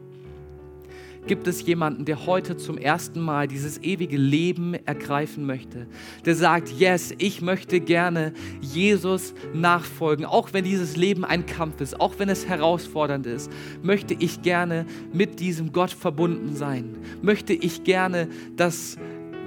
Gibt 1.25 1.47
es 1.47 1.65
jemanden, 1.65 2.03
der 2.03 2.25
heute 2.25 2.57
zum 2.57 2.77
ersten 2.77 3.21
Mal 3.21 3.47
dieses 3.47 3.81
ewige 3.81 4.17
Leben 4.17 4.73
ergreifen 4.73 5.45
möchte? 5.45 5.87
Der 6.25 6.35
sagt, 6.35 6.69
yes, 6.69 7.13
ich 7.17 7.41
möchte 7.41 7.79
gerne 7.79 8.33
Jesus 8.59 9.33
nachfolgen, 9.53 10.25
auch 10.25 10.51
wenn 10.51 10.65
dieses 10.65 10.97
Leben 10.97 11.23
ein 11.23 11.45
Kampf 11.45 11.79
ist, 11.79 11.99
auch 12.01 12.15
wenn 12.19 12.27
es 12.27 12.47
herausfordernd 12.47 13.25
ist, 13.25 13.49
möchte 13.81 14.15
ich 14.19 14.41
gerne 14.41 14.85
mit 15.13 15.39
diesem 15.39 15.71
Gott 15.71 15.91
verbunden 15.91 16.55
sein. 16.55 16.97
Möchte 17.21 17.53
ich 17.53 17.85
gerne, 17.85 18.27
dass 18.57 18.97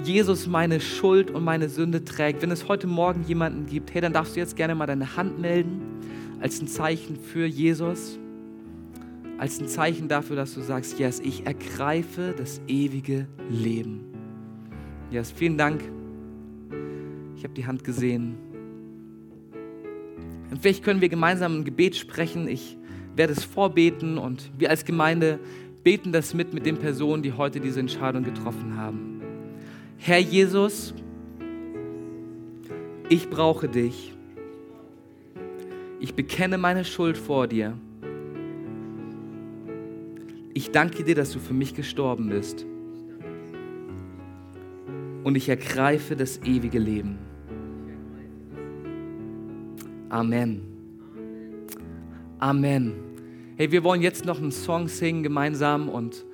Jesus 0.03 0.47
meine 0.47 0.79
Schuld 0.79 1.29
und 1.29 1.43
meine 1.43 1.69
Sünde 1.69 2.03
trägt. 2.03 2.41
Wenn 2.41 2.51
es 2.51 2.67
heute 2.67 2.87
Morgen 2.87 3.23
jemanden 3.27 3.67
gibt, 3.67 3.93
hey, 3.93 4.01
dann 4.01 4.13
darfst 4.13 4.35
du 4.35 4.39
jetzt 4.39 4.55
gerne 4.55 4.73
mal 4.73 4.87
deine 4.87 5.15
Hand 5.15 5.39
melden 5.39 5.81
als 6.39 6.61
ein 6.61 6.67
Zeichen 6.67 7.17
für 7.17 7.45
Jesus, 7.45 8.19
als 9.37 9.59
ein 9.59 9.67
Zeichen 9.67 10.07
dafür, 10.07 10.35
dass 10.35 10.53
du 10.53 10.61
sagst, 10.61 10.99
yes, 10.99 11.19
ich 11.19 11.45
ergreife 11.45 12.33
das 12.35 12.61
ewige 12.67 13.27
Leben. 13.49 14.01
Yes, 15.11 15.31
vielen 15.31 15.57
Dank. 15.57 15.83
Ich 17.35 17.43
habe 17.43 17.53
die 17.53 17.65
Hand 17.65 17.83
gesehen. 17.83 18.35
Und 20.49 20.61
vielleicht 20.61 20.83
können 20.83 21.01
wir 21.01 21.09
gemeinsam 21.09 21.59
ein 21.59 21.63
Gebet 21.65 21.95
sprechen. 21.95 22.47
Ich 22.47 22.77
werde 23.15 23.33
es 23.33 23.43
vorbeten 23.43 24.17
und 24.17 24.51
wir 24.57 24.69
als 24.69 24.85
Gemeinde 24.85 25.39
beten 25.83 26.11
das 26.11 26.33
mit 26.33 26.53
mit 26.53 26.65
den 26.65 26.77
Personen, 26.77 27.23
die 27.23 27.33
heute 27.33 27.59
diese 27.59 27.79
Entscheidung 27.79 28.23
getroffen 28.23 28.77
haben. 28.77 29.21
Herr 29.97 30.19
Jesus, 30.19 30.93
ich 33.09 33.29
brauche 33.29 33.67
dich. 33.67 34.13
Ich 35.99 36.13
bekenne 36.13 36.57
meine 36.57 36.85
Schuld 36.85 37.17
vor 37.17 37.47
dir. 37.47 37.77
Ich 40.57 40.71
danke 40.71 41.03
dir, 41.03 41.13
dass 41.13 41.33
du 41.33 41.37
für 41.37 41.53
mich 41.53 41.75
gestorben 41.75 42.29
bist. 42.29 42.65
Und 45.23 45.35
ich 45.35 45.49
ergreife 45.49 46.15
das 46.15 46.41
ewige 46.43 46.79
Leben. 46.79 47.19
Amen. 50.09 50.63
Amen. 52.39 52.93
Hey, 53.55 53.71
wir 53.71 53.83
wollen 53.83 54.01
jetzt 54.01 54.25
noch 54.25 54.39
einen 54.39 54.51
Song 54.51 54.87
singen 54.87 55.21
gemeinsam 55.21 55.89
und 55.89 56.25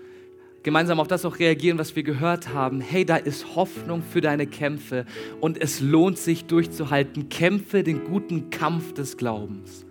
gemeinsam 0.63 1.01
auf 1.01 1.09
das 1.09 1.25
auch 1.25 1.37
reagieren, 1.37 1.77
was 1.77 1.93
wir 1.97 2.03
gehört 2.03 2.53
haben. 2.53 2.79
Hey, 2.79 3.03
da 3.03 3.17
ist 3.17 3.57
Hoffnung 3.57 4.01
für 4.03 4.21
deine 4.21 4.47
Kämpfe 4.47 5.05
und 5.41 5.61
es 5.61 5.81
lohnt 5.81 6.17
sich 6.17 6.45
durchzuhalten. 6.45 7.27
Kämpfe 7.27 7.83
den 7.83 8.05
guten 8.05 8.49
Kampf 8.51 8.93
des 8.93 9.17
Glaubens. 9.17 9.85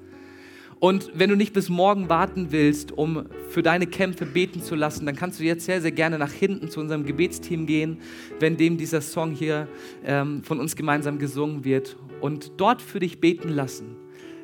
Und 0.82 1.12
wenn 1.14 1.30
du 1.30 1.36
nicht 1.36 1.52
bis 1.52 1.68
morgen 1.68 2.08
warten 2.08 2.48
willst, 2.50 2.90
um 2.90 3.26
für 3.50 3.62
deine 3.62 3.86
Kämpfe 3.86 4.26
beten 4.26 4.60
zu 4.60 4.74
lassen, 4.74 5.06
dann 5.06 5.14
kannst 5.14 5.38
du 5.38 5.44
jetzt 5.44 5.64
sehr, 5.64 5.80
sehr 5.80 5.92
gerne 5.92 6.18
nach 6.18 6.32
hinten 6.32 6.70
zu 6.70 6.80
unserem 6.80 7.06
Gebetsteam 7.06 7.66
gehen, 7.66 7.98
wenn 8.40 8.56
dem 8.56 8.78
dieser 8.78 9.00
Song 9.00 9.30
hier 9.30 9.68
ähm, 10.04 10.42
von 10.42 10.58
uns 10.58 10.74
gemeinsam 10.74 11.20
gesungen 11.20 11.64
wird 11.64 11.96
und 12.20 12.54
dort 12.56 12.82
für 12.82 12.98
dich 12.98 13.20
beten 13.20 13.50
lassen. 13.50 13.94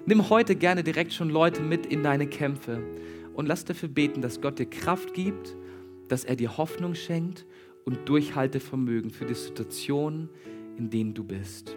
Nimm 0.06 0.30
heute 0.30 0.54
gerne 0.54 0.84
direkt 0.84 1.12
schon 1.12 1.28
Leute 1.28 1.60
mit 1.60 1.86
in 1.86 2.04
deine 2.04 2.28
Kämpfe 2.28 2.84
und 3.34 3.46
lass 3.46 3.64
dafür 3.64 3.88
beten, 3.88 4.22
dass 4.22 4.40
Gott 4.40 4.60
dir 4.60 4.70
Kraft 4.70 5.14
gibt, 5.14 5.56
dass 6.06 6.22
er 6.22 6.36
dir 6.36 6.56
Hoffnung 6.56 6.94
schenkt 6.94 7.46
und 7.84 8.08
Durchhaltevermögen 8.08 9.10
für 9.10 9.24
die 9.24 9.34
Situation, 9.34 10.28
in 10.76 10.88
denen 10.88 11.14
du 11.14 11.24
bist. 11.24 11.76